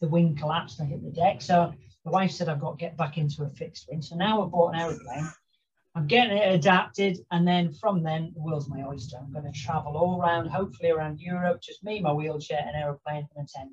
The 0.01 0.07
wing 0.07 0.35
collapsed, 0.35 0.81
I 0.81 0.85
hit 0.85 1.03
the 1.03 1.11
deck. 1.11 1.41
So 1.41 1.73
the 2.05 2.11
wife 2.11 2.31
said 2.31 2.49
I've 2.49 2.61
got 2.61 2.79
to 2.79 2.85
get 2.85 2.97
back 2.97 3.17
into 3.17 3.43
a 3.43 3.49
fixed 3.49 3.87
wing. 3.89 4.01
So 4.01 4.15
now 4.15 4.43
I've 4.43 4.51
bought 4.51 4.73
an 4.73 4.79
aeroplane 4.79 5.29
I'm 5.95 6.07
getting 6.07 6.37
it 6.37 6.53
adapted, 6.53 7.17
and 7.31 7.47
then 7.47 7.73
from 7.73 8.03
then, 8.03 8.31
the 8.35 8.41
world's 8.41 8.69
my 8.69 8.83
oyster. 8.83 9.17
I'm 9.17 9.33
going 9.33 9.51
to 9.51 9.59
travel 9.59 9.97
all 9.97 10.21
around, 10.21 10.47
hopefully 10.47 10.91
around 10.91 11.19
Europe, 11.19 11.61
just 11.61 11.83
me, 11.83 11.99
my 11.99 12.13
wheelchair, 12.13 12.59
an 12.59 12.75
aeroplane, 12.75 13.27
and 13.35 13.45
a 13.45 13.51
tent. 13.51 13.71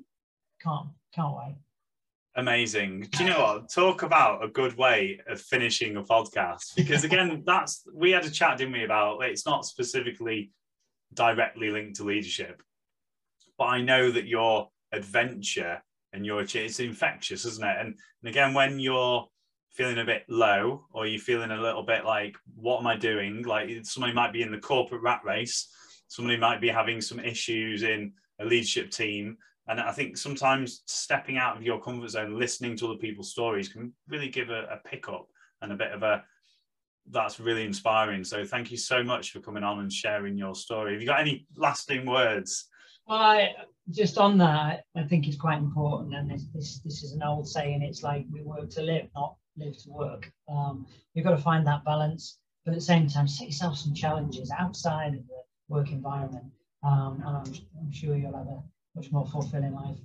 Can't, 0.61 0.89
can't 1.13 1.35
wait. 1.37 1.55
Amazing. 2.37 3.07
Do 3.11 3.23
you 3.23 3.29
know 3.31 3.39
what? 3.39 3.71
Talk 3.71 4.03
about 4.03 4.43
a 4.43 4.47
good 4.47 4.77
way 4.77 5.19
of 5.27 5.41
finishing 5.41 5.97
a 5.97 6.03
podcast. 6.03 6.75
Because 6.75 7.03
again, 7.03 7.43
that's 7.45 7.83
we 7.93 8.11
had 8.11 8.25
a 8.25 8.31
chat, 8.31 8.57
didn't 8.57 8.73
we, 8.73 8.83
about 8.83 9.23
it's 9.23 9.45
not 9.45 9.65
specifically 9.65 10.51
directly 11.13 11.71
linked 11.71 11.97
to 11.97 12.03
leadership, 12.03 12.61
but 13.57 13.65
I 13.65 13.81
know 13.81 14.11
that 14.11 14.27
your 14.27 14.69
adventure 14.91 15.81
and 16.13 16.25
your 16.25 16.41
it's 16.41 16.79
infectious, 16.79 17.43
isn't 17.45 17.65
it? 17.65 17.77
And, 17.79 17.95
and 18.21 18.29
again, 18.29 18.53
when 18.53 18.79
you're 18.79 19.27
feeling 19.71 19.99
a 19.99 20.05
bit 20.05 20.23
low 20.29 20.85
or 20.91 21.05
you're 21.05 21.19
feeling 21.19 21.51
a 21.51 21.61
little 21.61 21.83
bit 21.83 22.03
like 22.03 22.35
what 22.55 22.79
am 22.79 22.87
i 22.87 22.95
doing 22.95 23.43
like 23.43 23.69
somebody 23.83 24.11
might 24.11 24.33
be 24.33 24.41
in 24.41 24.49
the 24.49 24.57
corporate 24.57 25.03
rat 25.03 25.21
race 25.23 25.69
somebody 26.07 26.37
might 26.37 26.59
be 26.59 26.69
having 26.69 26.99
some 27.01 27.19
issues 27.19 27.83
in 27.83 28.11
a 28.39 28.45
leadership 28.45 28.91
team. 28.91 29.37
And 29.67 29.79
I 29.79 29.91
think 29.91 30.17
sometimes 30.17 30.81
stepping 30.85 31.37
out 31.37 31.57
of 31.57 31.63
your 31.63 31.81
comfort 31.81 32.09
zone, 32.09 32.39
listening 32.39 32.77
to 32.77 32.87
other 32.87 32.99
people's 32.99 33.31
stories 33.31 33.67
can 33.67 33.93
really 34.07 34.29
give 34.29 34.49
a, 34.49 34.63
a 34.63 34.89
pickup 34.89 35.27
and 35.61 35.71
a 35.71 35.75
bit 35.75 35.91
of 35.91 36.03
a 36.03 36.23
that's 37.09 37.39
really 37.39 37.63
inspiring. 37.63 38.23
So 38.23 38.43
thank 38.45 38.69
you 38.71 38.77
so 38.77 39.03
much 39.03 39.31
for 39.31 39.39
coming 39.39 39.63
on 39.63 39.79
and 39.79 39.91
sharing 39.91 40.37
your 40.37 40.55
story. 40.55 40.93
Have 40.93 41.01
you 41.01 41.07
got 41.07 41.21
any 41.21 41.45
lasting 41.55 42.05
words? 42.05 42.67
Well, 43.07 43.17
I, 43.17 43.55
just 43.91 44.17
on 44.17 44.37
that, 44.39 44.83
I 44.95 45.03
think 45.03 45.27
it's 45.27 45.37
quite 45.37 45.59
important, 45.59 46.13
and 46.13 46.29
this, 46.29 46.43
this 46.53 46.79
this 46.83 47.03
is 47.03 47.13
an 47.13 47.23
old 47.23 47.47
saying. 47.47 47.81
It's 47.81 48.03
like 48.03 48.25
we 48.29 48.41
work 48.41 48.69
to 48.71 48.81
live, 48.81 49.07
not 49.15 49.35
live 49.55 49.77
to 49.83 49.89
work. 49.89 50.29
Um, 50.49 50.85
you've 51.13 51.25
got 51.25 51.31
to 51.31 51.41
find 51.41 51.65
that 51.65 51.85
balance, 51.85 52.39
but 52.65 52.71
at 52.71 52.77
the 52.77 52.81
same 52.81 53.07
time, 53.07 53.29
set 53.29 53.47
yourself 53.47 53.77
some 53.77 53.93
challenges 53.93 54.51
outside 54.57 55.13
of 55.13 55.25
the 55.27 55.41
work 55.69 55.91
environment, 55.91 56.51
um, 56.83 57.23
and 57.25 57.37
I'm, 57.37 57.53
I'm 57.79 57.91
sure 57.91 58.17
you'll 58.17 58.35
have 58.35 58.47
a 58.47 58.61
much 58.97 59.11
more 59.11 59.25
fulfilling 59.27 59.73
life. 59.73 59.97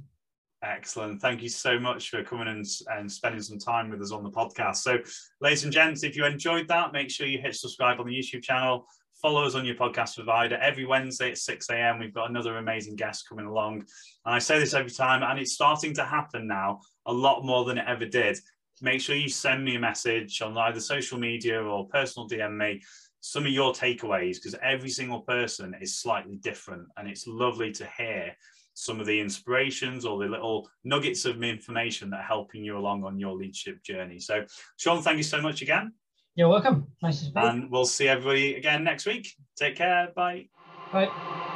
Excellent. 0.63 1.21
Thank 1.21 1.43
you 1.43 1.49
so 1.49 1.81
much 1.81 2.11
for 2.11 2.23
coming 2.23 2.47
and, 2.47 2.65
and 2.89 3.11
spending 3.11 3.43
some 3.43 3.59
time 3.59 3.91
with 3.91 4.01
us 4.01 4.13
on 4.13 4.23
the 4.23 4.31
podcast. 4.31 4.77
So, 4.77 4.99
ladies 5.41 5.65
and 5.65 5.73
gents, 5.73 6.05
if 6.05 6.15
you 6.15 6.25
enjoyed 6.25 6.69
that, 6.69 6.93
make 6.93 7.11
sure 7.11 7.27
you 7.27 7.39
hit 7.39 7.57
subscribe 7.57 7.99
on 7.99 8.07
the 8.07 8.15
YouTube 8.15 8.43
channel. 8.43 8.87
Follow 9.21 9.45
us 9.45 9.57
on 9.57 9.65
your 9.65 9.75
podcast 9.75 10.15
provider. 10.15 10.57
Every 10.57 10.85
Wednesday 10.85 11.31
at 11.31 11.39
6 11.39 11.71
a.m., 11.71 11.99
we've 11.99 12.15
got 12.15 12.31
another 12.31 12.59
amazing 12.59 12.95
guest 12.95 13.29
coming 13.29 13.47
along. 13.47 13.85
And 14.25 14.35
I 14.35 14.39
say 14.39 14.61
this 14.61 14.75
every 14.75 14.91
time, 14.91 15.23
and 15.23 15.39
it's 15.39 15.53
starting 15.53 15.95
to 15.95 16.05
happen 16.05 16.47
now 16.47 16.81
a 17.07 17.13
lot 17.13 17.45
more 17.45 17.65
than 17.65 17.79
it 17.79 17.85
ever 17.89 18.07
did. 18.07 18.39
Make 18.81 19.01
sure 19.01 19.17
you 19.17 19.29
send 19.29 19.65
me 19.65 19.77
a 19.77 19.81
message 19.81 20.43
on 20.43 20.57
either 20.57 20.81
social 20.81 21.19
media 21.19 21.61
or 21.61 21.89
personal 21.89 22.29
DM 22.29 22.57
me 22.57 22.83
some 23.21 23.47
of 23.47 23.53
your 23.53 23.73
takeaways 23.73 24.35
because 24.35 24.57
every 24.63 24.91
single 24.91 25.21
person 25.21 25.75
is 25.81 25.97
slightly 25.97 26.37
different. 26.37 26.89
And 26.97 27.09
it's 27.09 27.27
lovely 27.27 27.71
to 27.73 27.89
hear 27.97 28.37
some 28.75 29.01
of 29.01 29.07
the 29.07 29.21
inspirations 29.21 30.05
or 30.05 30.19
the 30.19 30.31
little 30.31 30.69
nuggets 30.85 31.25
of 31.25 31.43
information 31.43 32.11
that 32.11 32.21
are 32.21 32.23
helping 32.23 32.65
you 32.65 32.77
along 32.77 33.05
on 33.05 33.19
your 33.19 33.35
leadership 33.35 33.83
journey. 33.83 34.19
So, 34.19 34.45
Sean, 34.77 35.03
thank 35.03 35.19
you 35.19 35.23
so 35.23 35.41
much 35.41 35.63
again. 35.63 35.93
You're 36.35 36.49
welcome. 36.49 36.87
Nice 37.03 37.19
to 37.19 37.25
speak. 37.27 37.45
And 37.45 37.71
we'll 37.71 37.85
see 37.85 38.09
everybody 38.09 38.55
again 38.55 38.85
next 38.85 39.07
week. 39.07 39.35
Take 39.57 39.77
care. 39.77 40.09
Bye. 40.17 40.49
Bye. 40.93 41.49